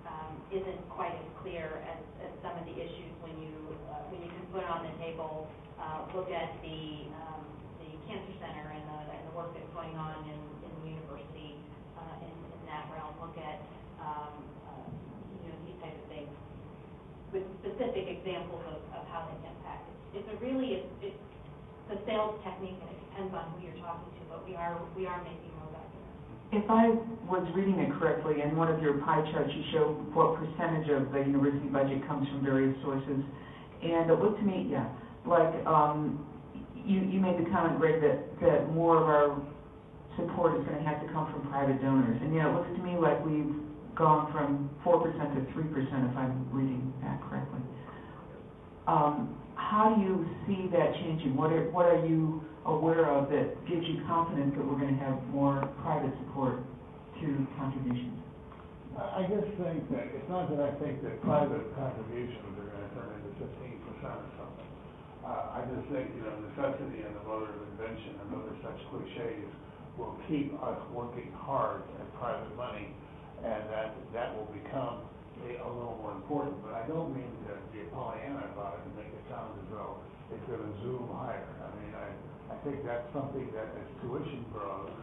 um, 0.10 0.34
isn't 0.52 0.82
quite 0.90 1.14
as 1.14 1.28
clear 1.40 1.80
as, 1.88 2.02
as 2.26 2.32
some 2.44 2.58
of 2.58 2.66
the 2.68 2.76
issues 2.76 3.14
when 3.24 3.32
you, 3.40 3.54
uh, 3.88 4.04
when 4.12 4.20
you 4.20 4.28
can 4.28 4.44
put 4.52 4.66
on 4.66 4.84
the 4.84 4.94
table, 5.00 5.48
uh, 5.80 6.04
look 6.12 6.28
at 6.34 6.52
the, 6.66 7.08
um, 7.16 7.42
the 7.80 7.90
cancer 8.10 8.36
center 8.42 8.68
and 8.74 8.84
the, 8.84 9.00
and 9.14 9.24
the 9.30 9.34
work 9.38 9.54
that's 9.56 9.72
going 9.72 9.94
on 9.96 10.20
in, 10.28 10.42
in 10.68 10.72
the 10.84 10.86
university, 11.00 11.56
uh, 11.96 12.26
in, 12.26 12.34
in 12.34 12.62
that 12.68 12.90
realm, 12.92 13.14
look 13.22 13.38
at, 13.40 13.62
um, 14.02 14.34
uh, 14.68 14.90
you 15.46 15.54
know, 15.54 15.58
these 15.70 15.80
types 15.80 15.96
of 15.96 16.08
things 16.10 16.34
with 17.32 17.46
specific 17.62 18.10
examples 18.10 18.62
of, 18.70 18.80
of 18.96 19.04
how 19.10 19.30
they 19.30 19.38
impact. 19.46 19.86
It's, 20.14 20.28
a 20.30 20.36
really, 20.42 20.82
it's, 20.82 20.90
it's 21.02 21.22
the 21.90 21.98
sales 22.06 22.38
technique 22.42 22.78
and 22.82 22.90
it 22.90 23.00
depends 23.10 23.34
on 23.34 23.54
who 23.54 23.66
you're 23.66 23.80
talking 23.82 24.10
to, 24.18 24.22
but 24.30 24.46
we 24.46 24.56
are, 24.56 24.78
we 24.98 25.06
are 25.06 25.22
making 25.22 25.54
those 25.62 25.74
arguments. 25.78 26.16
If 26.50 26.66
I 26.66 26.90
was 27.30 27.46
reading 27.54 27.78
it 27.78 27.94
correctly, 27.98 28.42
in 28.42 28.58
one 28.58 28.74
of 28.74 28.82
your 28.82 28.98
pie 29.06 29.22
charts, 29.32 29.54
you 29.54 29.64
show 29.74 29.94
what 30.18 30.42
percentage 30.42 30.90
of 30.90 31.14
the 31.14 31.22
university 31.22 31.70
budget 31.70 32.06
comes 32.10 32.26
from 32.30 32.42
various 32.42 32.74
sources. 32.82 33.22
And 33.86 34.10
it 34.10 34.18
looked 34.18 34.42
to 34.42 34.46
me, 34.46 34.68
yeah, 34.70 34.90
like, 35.26 35.54
um, 35.70 36.26
you, 36.74 37.02
you 37.06 37.22
made 37.22 37.38
the 37.38 37.46
comment, 37.54 37.78
Greg, 37.78 38.02
that, 38.02 38.40
that 38.42 38.74
more 38.74 38.98
of 38.98 39.06
our 39.06 39.38
support 40.18 40.58
is 40.58 40.66
gonna 40.66 40.82
have 40.82 41.06
to 41.06 41.08
come 41.14 41.32
from 41.32 41.46
private 41.54 41.82
donors. 41.82 42.18
And 42.22 42.34
yet 42.34 42.48
it 42.48 42.54
looks 42.54 42.74
to 42.76 42.82
me 42.82 42.98
like 42.98 43.24
we've 43.24 43.54
gone 44.00 44.32
from 44.32 44.72
four 44.84 45.04
percent 45.04 45.36
to 45.36 45.44
three 45.52 45.68
percent, 45.68 46.08
if 46.10 46.16
I'm 46.16 46.48
reading 46.56 46.94
that 47.04 47.20
correctly. 47.28 47.60
Um, 48.88 49.36
how 49.60 49.94
do 49.94 50.02
you 50.02 50.26
see 50.48 50.72
that 50.72 50.96
changing? 51.04 51.36
What 51.36 51.52
are, 51.52 51.70
what 51.70 51.86
are 51.86 52.02
you 52.08 52.42
aware 52.66 53.06
of 53.12 53.30
that 53.30 53.54
gives 53.68 53.86
you 53.86 54.02
confidence 54.08 54.56
that 54.56 54.66
we're 54.66 54.80
gonna 54.80 54.98
have 55.04 55.20
more 55.30 55.62
private 55.84 56.16
support 56.26 56.64
to 57.22 57.28
contributions? 57.60 58.16
I 58.98 59.24
just 59.30 59.48
think 59.62 59.86
that, 59.94 60.12
it's 60.12 60.28
not 60.28 60.50
that 60.50 60.60
I 60.60 60.72
think 60.82 61.04
that 61.04 61.22
private 61.22 61.64
contributions 61.78 62.56
are 62.56 62.68
gonna 62.72 62.92
turn 62.96 63.12
into 63.20 63.32
fifteen 63.38 63.78
percent 63.84 64.16
or 64.16 64.32
something. 64.40 64.70
Uh, 65.22 65.60
I 65.60 65.68
just 65.70 65.86
think, 65.92 66.10
you 66.16 66.24
know, 66.24 66.34
necessity 66.50 67.04
and 67.04 67.14
the 67.14 67.24
mother 67.28 67.52
of 67.52 67.62
invention 67.76 68.16
and 68.24 68.28
other 68.32 68.56
such 68.64 68.80
cliches 68.90 69.52
will 70.00 70.16
keep 70.32 70.56
us 70.64 70.80
working 70.96 71.30
hard 71.36 71.84
at 72.00 72.08
private 72.18 72.56
money, 72.56 72.96
and 73.44 73.62
that, 73.72 73.96
that 74.12 74.36
will 74.36 74.50
become 74.52 75.06
a, 75.48 75.50
a 75.64 75.70
little 75.70 75.98
more 76.02 76.12
important. 76.16 76.60
But 76.64 76.76
I 76.76 76.84
don't 76.88 77.16
mean 77.16 77.32
to 77.48 77.56
be 77.72 77.86
Pollyanna 77.96 78.52
about 78.56 78.80
it 78.80 78.88
and 78.88 78.94
make 79.00 79.12
it 79.12 79.24
sound 79.32 79.56
as 79.60 79.68
though 79.72 80.00
it's 80.34 80.46
gonna 80.46 80.70
zoom 80.84 81.10
higher. 81.16 81.48
I 81.64 81.70
mean, 81.82 81.94
I, 81.96 82.08
I 82.54 82.56
think 82.66 82.84
that's 82.86 83.08
something 83.16 83.50
that 83.56 83.72
as 83.74 83.88
tuition 84.04 84.46
grows, 84.54 84.94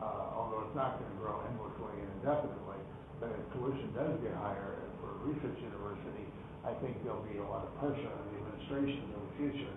uh, 0.00 0.34
although 0.34 0.66
it's 0.66 0.76
not 0.76 0.98
gonna 0.98 1.18
grow 1.20 1.42
endlessly 1.46 1.94
and 2.00 2.10
indefinitely, 2.20 2.80
but 3.20 3.30
as 3.30 3.44
tuition 3.54 3.92
does 3.94 4.18
get 4.24 4.34
higher 4.34 4.82
for 4.98 5.14
a 5.14 5.18
research 5.28 5.58
university, 5.62 6.26
I 6.64 6.72
think 6.80 6.96
there'll 7.04 7.26
be 7.28 7.38
a 7.38 7.46
lot 7.46 7.68
of 7.68 7.72
pressure 7.78 8.08
on 8.08 8.22
the 8.32 8.34
administration 8.40 9.04
in 9.04 9.20
the 9.20 9.32
future 9.36 9.74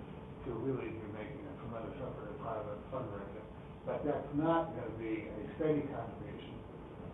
to 0.48 0.50
really 0.64 0.96
be 0.96 1.08
making 1.12 1.44
a 1.44 1.54
tremendous 1.60 2.00
effort 2.00 2.32
at 2.32 2.38
private 2.40 2.80
fundraising. 2.90 3.48
But 3.86 4.04
that's 4.08 4.32
not 4.36 4.72
gonna 4.76 4.96
be 5.00 5.28
a 5.28 5.44
steady 5.60 5.84
contribution, 5.92 6.37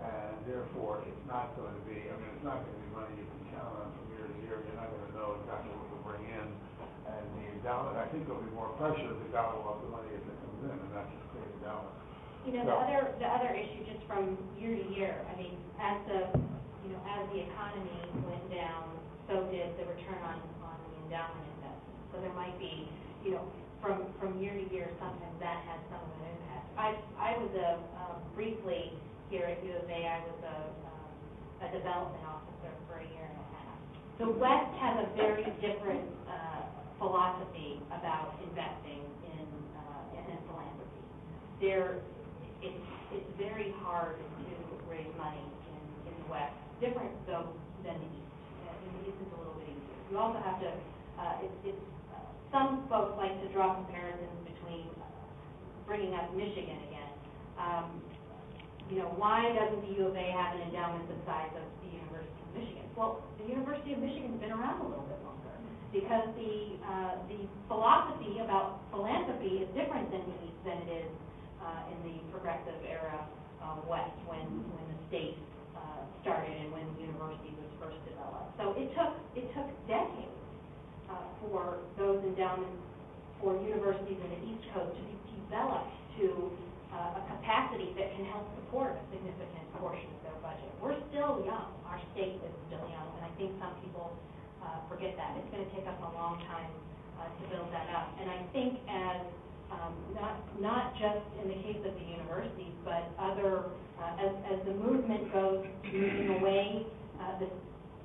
and 0.03 0.35
therefore, 0.43 0.99
it's 1.07 1.25
not 1.31 1.55
going 1.55 1.71
to 1.71 1.83
be, 1.87 1.95
I 2.11 2.15
mean, 2.19 2.31
it's 2.35 2.43
not 2.43 2.59
gonna 2.59 2.75
be 2.75 2.91
money 2.91 3.13
you 3.15 3.23
can 3.23 3.55
count 3.55 3.71
on 3.79 3.87
from 3.95 4.05
year 4.11 4.27
to 4.27 4.35
year, 4.43 4.55
you're 4.67 4.75
not 4.75 4.91
gonna 4.91 5.15
know 5.15 5.39
exactly 5.39 5.71
what 5.71 5.87
you'll 5.87 6.03
bring 6.03 6.25
in. 6.27 6.47
And 7.07 7.23
the 7.39 7.45
endowment, 7.55 7.95
I 7.99 8.07
think 8.11 8.27
there'll 8.27 8.43
be 8.43 8.51
more 8.51 8.71
pressure 8.75 9.15
to 9.15 9.27
gobble 9.31 9.63
up 9.67 9.79
the 9.83 9.91
money 9.91 10.11
as 10.15 10.23
it 10.23 10.37
comes 10.43 10.59
in, 10.67 10.75
and 10.75 10.91
not 10.91 11.07
just 11.11 11.23
create 11.31 11.51
endowments. 11.59 11.99
You 12.43 12.51
know, 12.59 12.67
the 12.67 12.75
other, 12.75 13.15
the 13.23 13.29
other 13.31 13.51
issue, 13.55 13.87
just 13.87 14.03
from 14.03 14.35
year 14.59 14.75
to 14.75 14.85
year, 14.91 15.23
I 15.31 15.33
mean, 15.39 15.55
as 15.79 15.95
the, 16.11 16.19
you 16.83 16.91
know, 16.91 16.99
as 17.07 17.23
the 17.31 17.39
economy 17.47 18.03
went 18.27 18.43
down, 18.51 18.99
so 19.31 19.47
did 19.47 19.79
the 19.79 19.87
return 19.87 20.19
on, 20.27 20.43
on 20.59 20.75
the 20.83 20.91
endowment 21.07 21.47
investment. 21.55 21.95
So 22.11 22.19
there 22.19 22.35
might 22.35 22.59
be, 22.59 22.91
you 23.23 23.31
know, 23.39 23.47
from, 23.79 24.11
from 24.19 24.39
year 24.43 24.51
to 24.51 24.65
year, 24.67 24.91
sometimes 24.99 25.39
that 25.39 25.63
has 25.71 25.79
some 25.87 26.03
of 26.03 26.11
an 26.19 26.35
impact. 26.35 26.67
I, 26.75 26.87
I 27.15 27.31
was 27.39 27.51
a, 27.55 27.69
um, 27.95 28.19
briefly 28.35 28.91
here 29.33 29.49
at 29.49 29.65
U 29.65 29.73
of 29.73 29.89
A, 29.89 29.99
I 30.05 30.21
was 30.29 30.39
a, 30.45 30.57
um, 30.85 31.09
a 31.65 31.67
development 31.73 32.21
officer 32.21 32.69
for 32.85 33.01
a 33.01 33.07
year 33.17 33.25
and 33.25 33.33
a 33.41 33.47
half. 33.57 33.77
The 34.21 34.29
West 34.29 34.69
has 34.77 35.01
a 35.01 35.07
very 35.17 35.41
different, 35.57 36.05
uh, 36.29 36.69
philosophy 37.01 37.81
about 37.89 38.37
investing 38.45 39.01
in, 39.25 39.47
uh, 39.73 40.21
in 40.21 40.37
philanthropy. 40.45 41.01
There, 41.57 41.97
it's, 42.61 42.85
it's 43.09 43.31
very 43.41 43.73
hard 43.81 44.21
to 44.21 44.53
raise 44.85 45.09
money 45.17 45.41
in, 45.41 45.81
in 46.05 46.13
the 46.13 46.29
West, 46.29 46.53
different 46.77 47.17
though 47.25 47.57
than 47.81 47.97
the 47.97 48.09
East. 48.13 48.37
Uh, 48.69 48.85
In 48.85 48.89
the 49.01 49.09
East 49.09 49.17
it's 49.17 49.33
a 49.33 49.37
little 49.41 49.57
bit 49.57 49.65
easier. 49.73 49.97
You 50.13 50.21
also 50.21 50.37
have 50.45 50.61
to, 50.61 50.69
uh, 51.17 51.41
it's, 51.41 51.73
it's, 51.73 51.85
uh, 52.13 52.21
some 52.53 52.85
folks 52.85 53.17
like 53.17 53.33
to 53.41 53.49
draw 53.49 53.73
comparisons 53.81 54.45
between 54.45 54.93
bringing 55.89 56.13
up 56.13 56.29
Michigan 56.37 56.77
again. 56.85 57.11
Um, 57.57 58.12
you 58.91 58.99
know, 58.99 59.09
why 59.15 59.47
doesn't 59.55 59.81
the 59.87 59.93
U 60.03 60.11
of 60.11 60.15
A 60.15 60.27
have 60.33 60.55
an 60.59 60.67
endowment 60.67 61.07
the 61.07 61.19
size 61.23 61.51
of 61.55 61.65
the 61.83 61.89
University 61.93 62.39
of 62.43 62.49
Michigan? 62.55 62.85
Well, 62.95 63.23
the 63.39 63.47
University 63.47 63.93
of 63.93 63.99
Michigan's 64.03 64.39
been 64.39 64.51
around 64.51 64.83
a 64.83 64.87
little 64.87 65.07
bit 65.07 65.19
longer, 65.23 65.55
because 65.95 66.27
the, 66.35 66.77
uh, 66.83 67.13
the 67.31 67.47
philosophy 67.67 68.39
about 68.43 68.83
philanthropy 68.91 69.63
is 69.63 69.69
different 69.73 70.11
than 70.11 70.23
the 70.27 70.43
than 70.63 70.79
it 70.87 71.03
is, 71.03 71.11
uh, 71.59 71.91
in 71.91 71.97
the 72.07 72.15
progressive 72.31 72.79
era, 72.87 73.19
uh, 73.59 73.75
West, 73.83 74.15
when, 74.31 74.47
when 74.71 74.85
the 74.95 74.99
state, 75.11 75.35
uh, 75.75 76.03
started 76.23 76.55
and 76.55 76.71
when 76.71 76.87
the 76.95 77.03
university 77.03 77.51
was 77.59 77.67
first 77.83 77.99
developed. 78.07 78.47
So 78.55 78.71
it 78.79 78.87
took, 78.95 79.11
it 79.35 79.51
took 79.51 79.67
decades, 79.91 80.39
uh, 81.11 81.19
for 81.43 81.83
those 81.99 82.23
endowments 82.23 82.79
for 83.43 83.59
universities 83.59 84.15
in 84.15 84.29
the 84.31 84.41
East 84.55 84.63
Coast 84.71 84.95
to 84.95 85.03
be 85.03 85.15
developed 85.43 85.91
to 86.23 86.47
uh, 86.93 87.19
a 87.19 87.21
capacity 87.37 87.89
that 87.97 88.13
can 88.15 88.25
help 88.29 88.45
support 88.61 88.93
a 88.95 89.03
significant 89.09 89.65
portion 89.81 90.05
of 90.13 90.19
their 90.21 90.39
budget. 90.45 90.69
We're 90.77 90.99
still 91.09 91.41
young, 91.41 91.73
our 91.89 91.99
state 92.13 92.37
is 92.37 92.55
still 92.69 92.85
young, 92.87 93.09
and 93.17 93.23
I 93.25 93.31
think 93.35 93.57
some 93.57 93.73
people 93.81 94.13
uh, 94.61 94.79
forget 94.87 95.17
that. 95.17 95.35
It's 95.41 95.49
going 95.49 95.65
to 95.65 95.71
take 95.73 95.89
us 95.89 95.97
a 95.99 96.11
long 96.13 96.37
time 96.45 96.69
uh, 97.17 97.27
to 97.27 97.43
build 97.49 97.73
that 97.73 97.89
up. 97.91 98.13
And 98.21 98.29
I 98.29 98.39
think 98.53 98.77
as, 98.85 99.25
um, 99.73 99.93
not, 100.13 100.37
not 100.61 100.93
just 101.01 101.25
in 101.41 101.49
the 101.49 101.59
case 101.65 101.81
of 101.81 101.97
the 101.97 102.05
universities, 102.05 102.75
but 102.85 103.09
other, 103.17 103.73
uh, 103.97 104.23
as, 104.23 104.33
as 104.53 104.57
the 104.69 104.75
movement 104.77 105.33
goes 105.33 105.65
moving 105.89 106.29
away, 106.37 106.85
uh, 107.19 107.39
the 107.39 107.49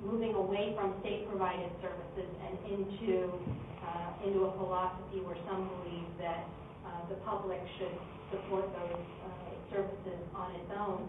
moving 0.05 0.35
away 0.35 0.75
from 0.79 0.95
state-provided 1.03 1.71
services 1.83 2.31
and 2.47 2.55
into, 2.71 3.35
uh, 3.83 4.27
into 4.27 4.47
a 4.47 4.53
philosophy 4.57 5.19
where 5.27 5.37
some 5.51 5.67
believe 5.83 6.07
that 6.23 6.47
the 7.09 7.17
public 7.27 7.61
should 7.79 7.95
support 8.31 8.69
those 8.73 9.01
uh, 9.25 9.29
services 9.73 10.21
on 10.35 10.55
its 10.57 10.71
own. 10.77 11.09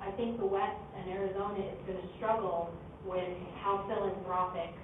I 0.00 0.10
think 0.18 0.38
the 0.38 0.46
West 0.46 0.78
and 0.98 1.10
Arizona 1.10 1.58
is 1.62 1.78
going 1.86 1.98
to 2.00 2.08
struggle 2.18 2.70
with 3.06 3.34
how 3.62 3.86
philanthropic 3.86 4.74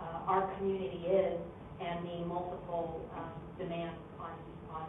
uh, 0.00 0.30
our 0.30 0.50
community 0.58 1.06
is 1.06 1.38
and 1.80 2.06
the 2.06 2.26
multiple 2.26 3.02
um, 3.16 3.34
demands 3.58 3.98
on, 4.18 4.34
on, 4.70 4.86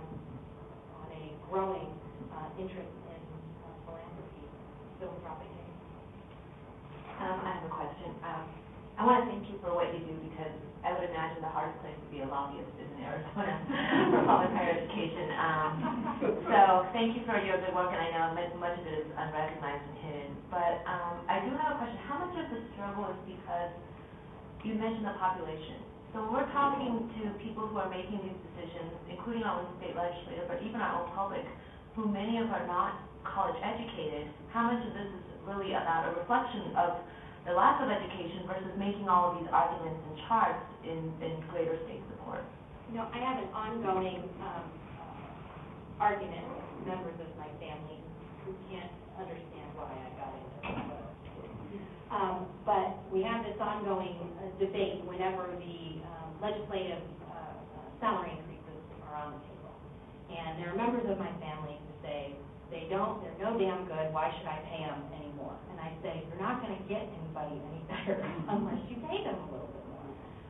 on 1.01 1.07
a 1.13 1.23
growing 1.49 1.89
uh, 2.33 2.49
interest 2.61 2.89
in 3.09 3.21
uh, 3.61 3.69
philanthropy, 3.85 4.45
philanthropic. 4.99 5.49
Um, 7.21 7.39
I 7.41 7.51
have 7.57 7.65
a 7.65 7.73
question. 7.73 8.11
Um, 8.21 8.45
I 8.97 9.05
want 9.05 9.25
to 9.25 9.31
thank 9.31 9.49
you 9.49 9.57
for 9.61 9.73
what 9.73 9.89
you 9.93 10.01
do 10.05 10.15
because 10.29 10.53
I 10.85 10.93
would 10.93 11.09
imagine 11.09 11.41
the 11.41 11.49
hardest 11.49 11.81
place 11.81 11.97
to 11.97 12.09
be 12.13 12.21
a 12.21 12.29
lobbyist 12.29 12.69
is 12.77 12.85
in 12.93 13.01
Arizona 13.01 13.57
for 14.13 14.21
public 14.21 14.53
higher 14.53 14.77
education. 14.77 15.33
Um, 15.33 15.71
so 16.45 16.85
thank 16.93 17.17
you 17.17 17.25
for 17.25 17.41
your 17.41 17.57
good 17.57 17.73
work, 17.73 17.89
and 17.89 17.97
I 17.97 18.13
know 18.13 18.37
much, 18.37 18.77
of 18.77 18.85
it 18.85 19.01
is 19.01 19.09
unrecognized 19.17 19.81
and 19.81 19.97
hidden. 20.05 20.31
But 20.53 20.85
um, 20.85 21.25
I 21.25 21.41
do 21.41 21.57
have 21.57 21.73
a 21.73 21.77
question. 21.81 21.97
How 22.05 22.21
much 22.21 22.37
of 22.37 22.53
the 22.53 22.61
struggle 22.77 23.09
is 23.09 23.19
because 23.25 23.73
you 24.61 24.77
mentioned 24.77 25.09
the 25.09 25.17
population? 25.17 25.81
So 26.13 26.21
when 26.21 26.37
we're 26.37 26.51
talking 26.53 27.09
to 27.17 27.33
people 27.41 27.65
who 27.65 27.81
are 27.81 27.89
making 27.89 28.21
these 28.21 28.39
decisions, 28.53 28.93
including 29.09 29.41
our 29.41 29.65
own 29.65 29.67
state 29.81 29.97
legislator, 29.97 30.45
but 30.45 30.61
even 30.61 30.79
our 30.79 31.01
own 31.01 31.09
public, 31.17 31.43
who 31.97 32.05
many 32.05 32.37
of 32.37 32.53
are 32.53 32.63
not 32.69 33.01
college 33.25 33.57
educated, 33.65 34.29
how 34.53 34.69
much 34.69 34.85
of 34.85 34.93
this 34.93 35.09
is 35.09 35.25
really 35.49 35.73
about 35.73 36.07
a 36.07 36.11
reflection 36.13 36.77
of 36.77 37.01
the 37.45 37.53
lack 37.53 37.77
of 37.81 37.89
education 37.93 38.43
versus 38.49 38.73
making 38.77 39.07
all 39.07 39.31
of 39.31 39.39
these 39.39 39.49
arguments 39.53 40.01
and 40.09 40.15
charts 40.27 40.65
in, 40.83 41.13
in 41.21 41.37
greater 41.53 41.77
state 41.85 42.01
support. 42.09 42.41
You 42.89 42.97
know, 42.97 43.05
I 43.13 43.17
have 43.21 43.37
an 43.37 43.49
ongoing 43.53 44.25
um, 44.41 44.65
argument 46.01 46.45
with 46.49 46.89
members 46.89 47.17
of 47.21 47.29
my 47.37 47.49
family 47.61 48.01
who 48.45 48.53
can't 48.69 48.89
understand 49.17 49.69
why 49.77 49.93
I 49.93 50.09
got 50.17 50.31
into. 50.33 51.05
Um, 52.09 52.37
But 52.65 52.97
we 53.13 53.21
have 53.21 53.45
this 53.45 53.57
ongoing 53.61 54.17
uh, 54.41 54.49
debate 54.57 55.05
whenever 55.05 55.45
the 55.45 56.01
um, 56.01 56.29
legislative 56.41 57.01
uh, 57.29 57.53
salary 58.01 58.33
increases 58.41 58.81
are 59.05 59.21
on 59.21 59.37
the 59.37 59.41
table. 59.45 59.73
And 60.33 60.57
there 60.57 60.73
are 60.73 60.77
members 60.77 61.05
of 61.05 61.17
my 61.21 61.29
family 61.37 61.77
who 61.77 61.91
say, 62.01 62.33
they 62.71 62.87
don't, 62.89 63.21
they're 63.21 63.37
no 63.41 63.57
damn 63.57 63.85
good, 63.85 64.13
why 64.13 64.31
should 64.35 64.47
I 64.47 64.59
pay 64.69 64.81
them 64.85 65.01
anymore? 65.17 65.55
And 65.71 65.77
I 65.79 65.93
say, 66.01 66.23
you're 66.27 66.41
not 66.41 66.61
gonna 66.61 66.81
get 66.89 67.05
anybody 67.05 67.57
any 67.59 67.83
better 67.91 68.17
unless 68.49 68.81
you 68.89 68.97
pay 69.07 69.23
them 69.23 69.37
a 69.37 69.47
little 69.51 69.69
bit 69.71 69.85
more. 69.89 70.09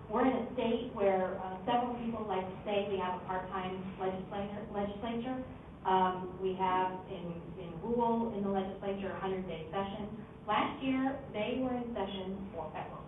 We're 0.10 0.28
in 0.30 0.36
a 0.36 0.46
state 0.54 0.92
where 0.94 1.38
uh, 1.42 1.58
several 1.66 1.96
people 2.02 2.26
like 2.28 2.46
to 2.46 2.58
say 2.64 2.88
we 2.90 2.98
have 2.98 3.20
a 3.20 3.24
part-time 3.26 3.82
legislator, 4.00 4.62
legislature. 4.74 5.38
Um, 5.86 6.34
we 6.42 6.56
have 6.58 6.98
in, 7.14 7.42
in 7.62 7.70
rule 7.84 8.34
in 8.36 8.44
the 8.44 8.50
legislature, 8.50 9.14
a 9.14 9.20
hundred-day 9.22 9.68
session. 9.70 10.10
Last 10.48 10.82
year, 10.82 11.18
they 11.34 11.62
were 11.62 11.74
in 11.74 11.94
session 11.94 12.38
forever. 12.54 13.00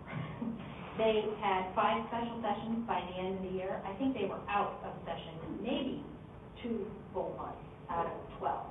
They 0.98 1.30
had 1.42 1.76
five 1.76 2.10
special 2.10 2.42
sessions 2.42 2.82
by 2.88 3.00
the 3.06 3.22
end 3.22 3.38
of 3.38 3.44
the 3.44 3.54
year. 3.56 3.80
I 3.86 3.94
think 4.02 4.18
they 4.18 4.26
were 4.26 4.42
out 4.50 4.82
of 4.84 4.98
session 5.06 5.38
maybe 5.62 6.04
two 6.64 6.88
full 7.14 7.36
months 7.38 7.62
out 7.90 8.08
of 8.08 8.18
twelve. 8.40 8.66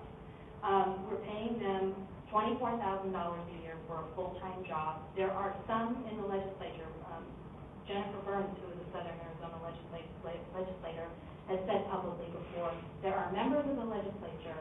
Um, 0.67 1.07
we're 1.07 1.23
paying 1.23 1.59
them 1.63 1.95
twenty-four 2.31 2.75
thousand 2.83 3.13
dollars 3.15 3.47
a 3.55 3.59
year 3.63 3.79
for 3.87 4.03
a 4.03 4.07
full-time 4.19 4.67
job. 4.67 4.99
There 5.17 5.31
are 5.31 5.55
some 5.71 6.03
in 6.11 6.19
the 6.19 6.27
legislature, 6.27 6.91
um, 7.07 7.23
Jennifer 7.87 8.19
Burns, 8.27 8.51
who 8.59 8.75
is 8.75 8.79
a 8.83 8.89
Southern 8.91 9.15
Arizona 9.23 9.63
legislator, 9.63 10.11
legislator, 10.55 11.07
has 11.49 11.61
said 11.71 11.87
publicly 11.87 12.27
before, 12.35 12.75
there 13.03 13.15
are 13.15 13.31
members 13.33 13.65
of 13.71 13.77
the 13.79 13.87
legislature 13.87 14.59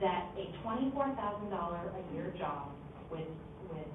that 0.00 0.32
a 0.40 0.44
twenty-four 0.64 1.12
thousand 1.20 1.50
dollar 1.50 1.92
a 1.92 2.02
year 2.14 2.32
job 2.40 2.72
with, 3.12 3.28
with 3.68 3.88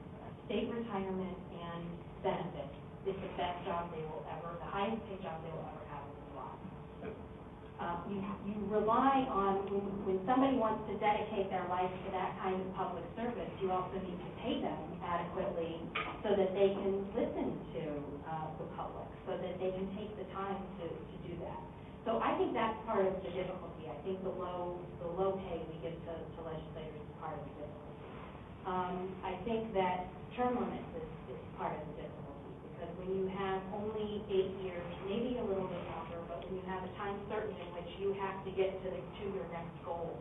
state 0.45 0.69
retirement 0.69 1.37
and 1.51 1.83
benefits 2.23 2.75
is 3.09 3.17
the 3.17 3.33
best 3.39 3.65
job 3.65 3.89
they 3.91 4.03
will 4.05 4.23
ever, 4.29 4.55
the 4.61 4.69
highest 4.69 5.01
paid 5.09 5.21
job 5.23 5.41
they 5.43 5.51
will 5.51 5.65
ever 5.65 5.85
have 5.89 6.05
in 6.05 6.15
their 6.21 6.35
life. 6.37 6.61
Uh, 7.77 8.01
you, 8.09 8.17
you 8.49 8.57
rely 8.73 9.21
on, 9.29 9.61
when, 9.69 9.85
when 10.01 10.17
somebody 10.25 10.57
wants 10.57 10.81
to 10.89 10.97
dedicate 10.97 11.45
their 11.53 11.65
life 11.69 11.93
to 11.93 12.09
that 12.09 12.33
kind 12.41 12.57
of 12.57 12.65
public 12.73 13.05
service, 13.13 13.49
you 13.61 13.69
also 13.69 13.93
need 14.01 14.17
to 14.17 14.31
pay 14.41 14.57
them 14.65 14.81
adequately 15.05 15.77
so 16.25 16.33
that 16.33 16.57
they 16.57 16.73
can 16.73 17.05
listen 17.13 17.53
to, 17.77 17.83
uh, 18.25 18.49
the 18.57 18.65
public, 18.73 19.05
so 19.29 19.37
that 19.37 19.61
they 19.61 19.69
can 19.69 19.85
take 19.93 20.09
the 20.17 20.25
time 20.33 20.57
to, 20.81 20.89
to 20.89 21.15
do 21.21 21.37
that. 21.45 21.61
So 22.01 22.17
I 22.17 22.33
think 22.41 22.57
that's 22.57 22.73
part 22.89 23.05
of 23.05 23.13
the 23.21 23.29
difficulty. 23.29 23.85
I 23.93 23.97
think 24.01 24.25
the 24.25 24.33
low, 24.33 24.81
the 25.03 25.09
low 25.13 25.37
pay 25.45 25.61
we 25.69 25.77
give 25.85 25.93
to, 26.09 26.13
to 26.17 26.39
legislators 26.41 26.97
is 26.97 27.13
part 27.21 27.37
of 27.37 27.45
the 27.45 27.53
difficulty. 27.61 28.09
Um, 28.65 28.95
I 29.21 29.37
think 29.45 29.69
that 29.77 30.09
term 30.33 30.57
limits 30.57 30.89
is, 30.97 31.37
is 31.37 31.41
part 31.61 31.77
of 31.77 31.83
the 31.93 31.95
difficulty, 32.03 32.51
because 32.73 32.91
when 32.97 33.09
you 33.21 33.25
have 33.37 33.61
only 33.73 34.25
eight 34.33 34.51
years, 34.65 34.85
maybe 35.05 35.37
a 35.37 35.45
little 35.45 35.67
bit 35.69 35.83
longer, 35.87 35.96
when 36.45 36.59
you 36.59 36.65
have 36.69 36.83
a 36.83 36.91
time 36.99 37.17
certain 37.31 37.55
in 37.55 37.69
which 37.73 37.89
you 37.97 38.13
have 38.21 38.37
to 38.45 38.51
get 38.53 38.75
to 38.83 38.87
the, 38.91 39.01
to 39.01 39.23
your 39.33 39.47
next 39.49 39.73
goal, 39.85 40.13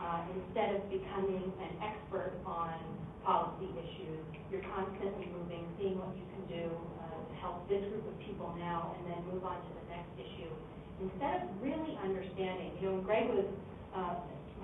uh, 0.00 0.20
instead 0.36 0.76
of 0.76 0.84
becoming 0.92 1.48
an 1.62 1.72
expert 1.80 2.36
on 2.44 2.76
policy 3.24 3.68
issues, 3.80 4.20
you're 4.52 4.64
constantly 4.76 5.26
moving, 5.34 5.64
seeing 5.80 5.96
what 5.98 6.12
you 6.14 6.26
can 6.36 6.44
do 6.46 6.64
uh, 7.02 7.18
to 7.26 7.34
help 7.42 7.64
this 7.66 7.82
group 7.90 8.06
of 8.06 8.16
people 8.22 8.52
now, 8.60 8.94
and 8.94 9.02
then 9.10 9.20
move 9.32 9.42
on 9.42 9.56
to 9.58 9.70
the 9.82 9.86
next 9.90 10.12
issue. 10.20 10.52
Instead 11.02 11.42
of 11.42 11.48
really 11.60 11.98
understanding, 12.00 12.72
you 12.78 12.88
know, 12.88 13.00
when 13.00 13.04
Greg 13.04 13.26
was, 13.28 13.48
uh, 13.96 14.14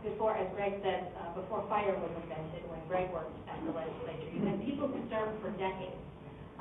before, 0.07 0.37
as 0.39 0.47
Greg 0.55 0.79
said, 0.83 1.11
uh, 1.19 1.35
before 1.35 1.67
fire 1.69 1.93
was 1.99 2.13
invented, 2.23 2.63
when 2.71 2.81
Greg 2.87 3.11
worked 3.11 3.35
at 3.51 3.59
the 3.67 3.73
legislature, 3.75 4.31
you 4.33 4.43
had 4.47 4.59
people 4.65 4.87
who 4.89 5.01
served 5.11 5.37
for 5.43 5.51
decades. 5.59 5.99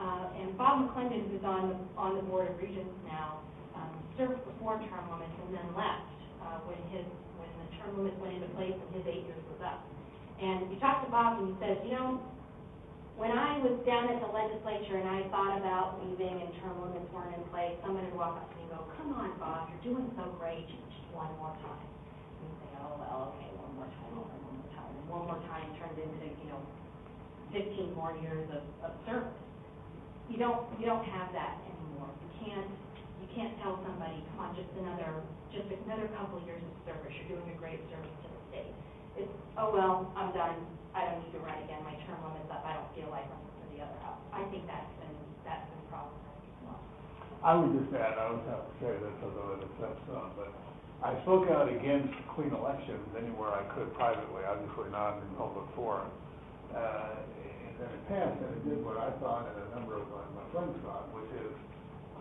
Uh, 0.01 0.33
And 0.41 0.57
Bob 0.57 0.81
McLendon, 0.81 1.29
who's 1.29 1.45
on, 1.45 1.77
on 1.97 2.17
the 2.17 2.25
Board 2.25 2.49
of 2.49 2.57
Regents 2.57 2.89
now, 3.05 3.37
um, 3.75 3.91
served 4.17 4.39
for 4.43 4.53
four 4.59 4.75
term 4.89 5.05
limits 5.11 5.35
and 5.47 5.51
then 5.55 5.67
left 5.75 6.07
uh, 6.43 6.57
when 6.67 6.79
his, 6.91 7.05
when 7.37 7.49
the 7.63 7.67
term 7.79 7.97
limits 7.99 8.17
went 8.19 8.35
into 8.39 8.49
place 8.57 8.75
and 8.75 8.89
his 8.97 9.05
eight 9.07 9.23
years 9.27 9.43
was 9.51 9.61
up. 9.63 9.85
And 10.41 10.73
you 10.73 10.77
talk 10.81 11.05
to 11.05 11.09
Bob 11.13 11.37
and 11.37 11.53
he 11.53 11.55
says, 11.61 11.77
you 11.85 11.93
know, 11.93 12.17
when 13.19 13.29
I 13.29 13.61
was 13.61 13.77
down 13.85 14.09
at 14.09 14.17
the 14.17 14.31
legislature 14.33 14.97
and 14.97 15.05
I 15.05 15.21
thought 15.29 15.53
about 15.61 16.01
leaving 16.01 16.41
and 16.41 16.49
term 16.63 16.73
limits 16.81 17.05
weren't 17.13 17.37
in 17.37 17.45
place, 17.53 17.77
someone 17.85 18.01
would 18.01 18.17
walk 18.17 18.41
up 18.41 18.49
to 18.49 18.55
me 18.57 18.65
and 18.65 18.71
go, 18.73 18.81
come 18.97 19.13
on, 19.13 19.37
Bob, 19.37 19.69
you're 19.69 19.93
doing 19.93 20.09
so 20.17 20.25
great, 20.41 20.65
just 20.65 21.05
one 21.13 21.29
more 21.37 21.53
time. 21.61 21.85
And 22.41 22.49
you 22.49 22.55
say, 22.57 22.69
oh, 22.81 22.97
well, 22.97 23.17
okay, 23.35 23.51
one 23.61 23.73
more 23.77 23.85
time, 23.85 24.13
one 24.17 24.41
more 24.57 24.71
time. 24.73 24.89
And 24.89 25.05
one 25.11 25.23
more 25.29 25.41
time 25.45 25.69
turned 25.77 25.99
into, 26.01 26.25
you 26.41 26.49
know, 26.49 26.61
fifteen 27.53 27.93
more 27.93 28.15
years 28.23 28.47
of, 28.49 28.63
of 28.81 28.95
service. 29.05 29.37
You 30.31 30.39
don't, 30.39 30.63
you 30.79 30.87
don't 30.87 31.03
have 31.05 31.29
that 31.35 31.59
anymore. 31.67 32.09
You 32.17 32.29
can't, 32.41 32.71
can't 33.35 33.55
tell 33.63 33.79
somebody, 33.83 34.23
come 34.33 34.39
on, 34.47 34.51
just 34.55 34.71
another, 34.75 35.23
just 35.51 35.67
another 35.87 36.07
couple 36.15 36.39
of 36.39 36.45
years 36.47 36.61
of 36.63 36.73
service, 36.87 37.13
you're 37.21 37.37
doing 37.37 37.49
a 37.51 37.57
great 37.57 37.79
service 37.91 38.15
to 38.23 38.27
the 38.31 38.41
state. 38.51 38.73
It's, 39.19 39.33
oh, 39.59 39.71
well, 39.71 40.11
I'm 40.15 40.31
done, 40.35 40.59
I 40.95 41.07
don't 41.07 41.23
need 41.23 41.33
to 41.35 41.41
run 41.43 41.59
again, 41.63 41.83
my 41.83 41.95
term 42.07 42.19
limit's 42.23 42.51
up, 42.51 42.63
I 42.63 42.75
don't 42.79 42.91
feel 42.95 43.09
like 43.11 43.27
running 43.27 43.55
for 43.59 43.67
the 43.71 43.79
other 43.83 43.99
house. 44.03 44.21
I 44.31 44.43
think 44.51 44.67
that's 44.67 44.91
been, 44.99 45.17
that's 45.47 45.67
been 45.67 45.83
problematic 45.91 46.43
as 46.47 46.59
well. 46.63 46.81
I 47.43 47.51
would 47.55 47.71
just 47.75 47.91
add, 47.95 48.15
I 48.19 48.23
always 48.31 48.47
have 48.51 48.63
to 48.67 48.73
say 48.83 48.93
this, 48.99 49.15
although 49.23 49.59
it 49.59 49.65
upsets 49.65 50.01
some, 50.07 50.31
but 50.35 50.51
I 51.01 51.17
spoke 51.25 51.49
out 51.49 51.67
against 51.71 52.13
clean 52.35 52.53
elections 52.53 53.07
anywhere 53.17 53.51
I 53.57 53.65
could 53.73 53.89
privately, 53.97 54.45
obviously 54.45 54.91
not 54.93 55.17
in 55.23 55.29
public 55.35 55.65
forum. 55.73 56.11
Uh, 56.71 57.25
and 57.81 57.89
it 57.89 58.03
passed, 58.07 58.37
and 58.37 58.51
it 58.53 58.63
did 58.69 58.79
what 58.85 58.97
I 59.01 59.09
thought 59.17 59.49
and 59.49 59.57
a 59.57 59.67
number 59.73 59.97
of 59.97 60.05
my 60.37 60.45
friends 60.53 60.77
thought, 60.85 61.09
which 61.17 61.33
is 61.41 61.49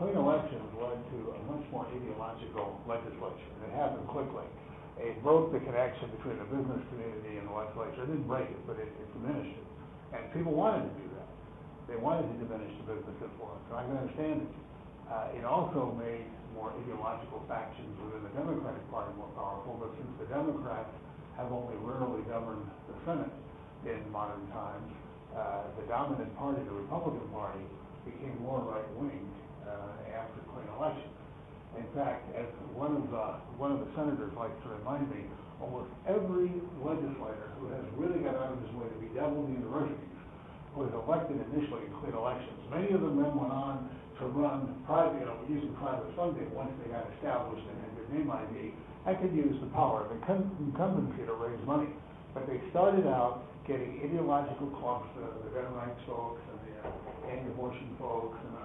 clean 0.01 0.17
elections 0.17 0.65
led 0.81 0.97
to 1.13 1.19
a 1.37 1.39
much 1.45 1.61
more 1.69 1.85
ideological 1.93 2.81
legislature. 2.89 3.51
And 3.61 3.69
it 3.69 3.77
happened 3.77 4.09
quickly. 4.09 4.49
It 4.97 5.21
broke 5.21 5.53
the 5.53 5.61
connection 5.61 6.09
between 6.17 6.41
the 6.41 6.49
business 6.49 6.81
community 6.89 7.37
and 7.37 7.45
the 7.45 7.53
legislature. 7.53 8.09
It 8.09 8.17
didn't 8.17 8.25
break 8.25 8.49
it, 8.49 8.61
but 8.65 8.81
it 8.81 8.89
it 8.89 9.09
diminished 9.13 9.61
it. 9.61 9.69
And 10.17 10.25
people 10.33 10.57
wanted 10.57 10.89
to 10.89 10.95
do 10.97 11.07
that. 11.21 11.29
They 11.85 12.01
wanted 12.01 12.33
to 12.33 12.37
diminish 12.41 12.73
the 12.81 12.97
business 12.97 13.17
influence, 13.21 13.61
and 13.69 13.77
I 13.77 13.83
can 13.85 13.97
understand 14.01 14.37
it. 14.49 14.53
Uh, 15.05 15.37
it 15.37 15.45
also 15.45 15.93
made 16.01 16.25
more 16.57 16.73
ideological 16.73 17.45
factions 17.45 17.93
within 18.01 18.25
the 18.25 18.33
Democratic 18.33 18.83
Party 18.89 19.13
more 19.21 19.31
powerful, 19.37 19.77
but 19.85 19.93
since 20.01 20.13
the 20.17 20.29
Democrats 20.33 20.91
have 21.37 21.53
only 21.53 21.77
rarely 21.85 22.25
governed 22.25 22.65
the 22.89 22.97
Senate 23.05 23.33
in 23.85 24.01
modern 24.09 24.45
times, 24.49 24.89
uh, 25.37 25.69
the 25.77 25.85
dominant 25.87 26.31
party, 26.41 26.63
the 26.65 26.77
Republican 26.89 27.27
Party, 27.31 27.65
became 28.05 28.35
more 28.43 28.61
right-wing 28.65 29.29
uh, 29.71 30.19
after 30.19 30.43
clean 30.51 30.67
elections. 30.75 31.15
In 31.79 31.87
fact, 31.95 32.27
as 32.35 32.51
one 32.75 32.99
of 32.99 33.07
the, 33.15 33.27
one 33.55 33.71
of 33.71 33.79
the 33.79 33.91
senators 33.95 34.35
likes 34.35 34.59
to 34.67 34.75
remind 34.75 35.07
me, 35.09 35.31
almost 35.63 35.87
every 36.11 36.51
legislator 36.83 37.55
who 37.63 37.71
has 37.71 37.85
really 37.95 38.21
got 38.27 38.35
out 38.35 38.53
of 38.53 38.59
his 38.59 38.73
way 38.75 38.91
to 38.91 38.97
bedevil 38.99 39.47
the 39.47 39.55
universities 39.55 40.11
was 40.75 40.91
elected 40.95 41.39
initially 41.51 41.87
in 41.87 41.93
clean 42.03 42.15
elections. 42.15 42.59
Many 42.71 42.91
of 42.95 43.01
them 43.03 43.19
then 43.19 43.35
went 43.35 43.55
on 43.55 43.91
to 44.19 44.27
run 44.35 44.83
private, 44.87 45.19
you 45.19 45.27
know, 45.27 45.39
using 45.49 45.73
private 45.81 46.07
funding 46.15 46.47
once 46.55 46.71
they 46.83 46.91
got 46.93 47.09
established 47.19 47.65
and 47.67 47.77
had 47.83 47.93
their 47.97 48.09
name 48.15 48.31
ID, 48.31 48.75
and 49.07 49.15
could 49.19 49.35
use 49.35 49.57
the 49.61 49.71
power 49.75 50.07
of 50.07 50.13
incum- 50.15 50.51
incumbency 50.61 51.25
to 51.27 51.35
raise 51.35 51.59
money. 51.67 51.89
But 52.35 52.47
they 52.47 52.61
started 52.71 53.07
out 53.09 53.49
getting 53.67 53.99
ideological 54.05 54.71
clumps, 54.79 55.09
the, 55.17 55.27
the 55.47 55.51
gun 55.55 55.73
rights 55.75 55.99
folks 56.07 56.43
and 56.51 56.59
the 56.67 56.73
uh, 56.87 57.33
anti-abortion 57.33 57.97
folks 57.99 58.39
uh, 58.39 58.51
and 58.51 58.60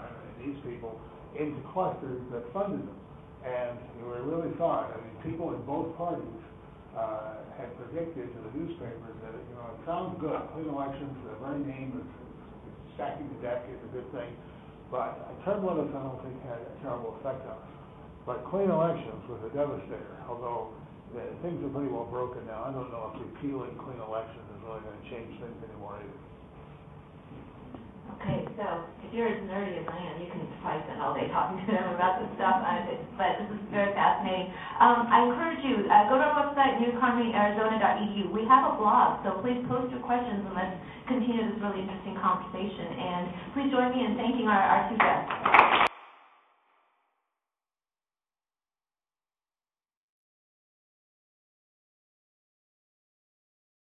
these 0.45 0.59
people 0.61 1.01
into 1.33 1.59
clusters 1.73 2.21
that 2.31 2.45
funded 2.53 2.85
them. 2.85 2.99
And 3.43 3.77
we 3.99 4.05
really 4.25 4.53
thought, 4.57 4.93
I 4.93 4.97
mean, 5.01 5.15
people 5.21 5.53
in 5.53 5.61
both 5.65 5.93
parties 5.97 6.41
uh, 6.95 7.41
had 7.59 7.69
predicted 7.77 8.31
to 8.31 8.39
the 8.39 8.51
newspapers 8.57 9.15
that, 9.21 9.33
you 9.33 9.55
know, 9.57 9.67
it 9.75 9.81
sounds 9.85 10.15
good, 10.17 10.39
clean 10.55 10.69
elections, 10.69 11.11
the 11.27 11.35
very 11.43 11.61
name 11.61 11.99
is 11.99 12.07
stacking 12.95 13.27
the 13.27 13.39
deck 13.43 13.67
is 13.67 13.77
a 13.83 13.91
good 13.91 14.07
thing, 14.15 14.31
but 14.89 15.19
term 15.43 15.61
limits 15.67 15.91
I 15.91 16.01
don't 16.01 16.21
think 16.23 16.39
had 16.47 16.63
a 16.63 16.73
terrible 16.81 17.19
effect 17.19 17.43
on 17.45 17.59
us. 17.59 17.73
But 18.25 18.47
clean 18.49 18.71
elections 18.71 19.21
was 19.29 19.37
a 19.45 19.51
devastator, 19.53 20.17
although 20.25 20.73
the, 21.13 21.21
things 21.45 21.61
are 21.61 21.69
pretty 21.69 21.91
well 21.91 22.09
broken 22.09 22.47
now. 22.47 22.65
I 22.65 22.71
don't 22.71 22.89
know 22.89 23.13
if 23.13 23.21
repealing 23.21 23.75
clean 23.77 23.99
elections 24.01 24.41
is 24.55 24.59
really 24.65 24.81
gonna 24.81 25.05
change 25.11 25.35
things 25.37 25.59
anymore 25.67 26.01
either. 26.01 26.19
Okay, 28.13 28.45
so 28.57 28.85
if 29.01 29.09
you're 29.13 29.29
as 29.29 29.41
nerdy 29.49 29.81
as 29.81 29.87
I 29.89 29.97
am, 29.97 30.21
you 30.21 30.29
can 30.29 30.45
probably 30.61 30.81
spend 30.85 31.01
all 31.01 31.13
day 31.13 31.25
talking 31.29 31.57
to 31.65 31.69
them 31.73 31.93
about 31.93 32.21
this 32.21 32.29
stuff, 32.37 32.61
but 33.17 33.31
this 33.41 33.49
is 33.49 33.61
very 33.73 33.93
fascinating. 33.97 34.53
Um, 34.77 35.09
I 35.09 35.25
encourage 35.25 35.61
you, 35.65 35.89
uh, 35.89 36.09
go 36.09 36.21
to 36.21 36.25
our 36.25 36.35
website, 36.45 36.81
neweconomyarizona.edu. 36.81 38.29
We 38.33 38.45
have 38.45 38.65
a 38.65 38.73
blog, 38.77 39.25
so 39.25 39.41
please 39.41 39.61
post 39.69 39.89
your 39.89 40.01
questions 40.05 40.45
and 40.45 40.53
let's 40.53 40.77
continue 41.09 41.49
this 41.49 41.57
really 41.61 41.81
interesting 41.85 42.17
conversation. 42.21 42.93
And 42.97 43.23
please 43.53 43.69
join 43.73 43.89
me 43.93 44.05
in 44.05 44.17
thanking 44.17 44.45
our, 44.49 44.61
our 44.61 44.81
two 44.89 44.97
guests. 44.97 45.94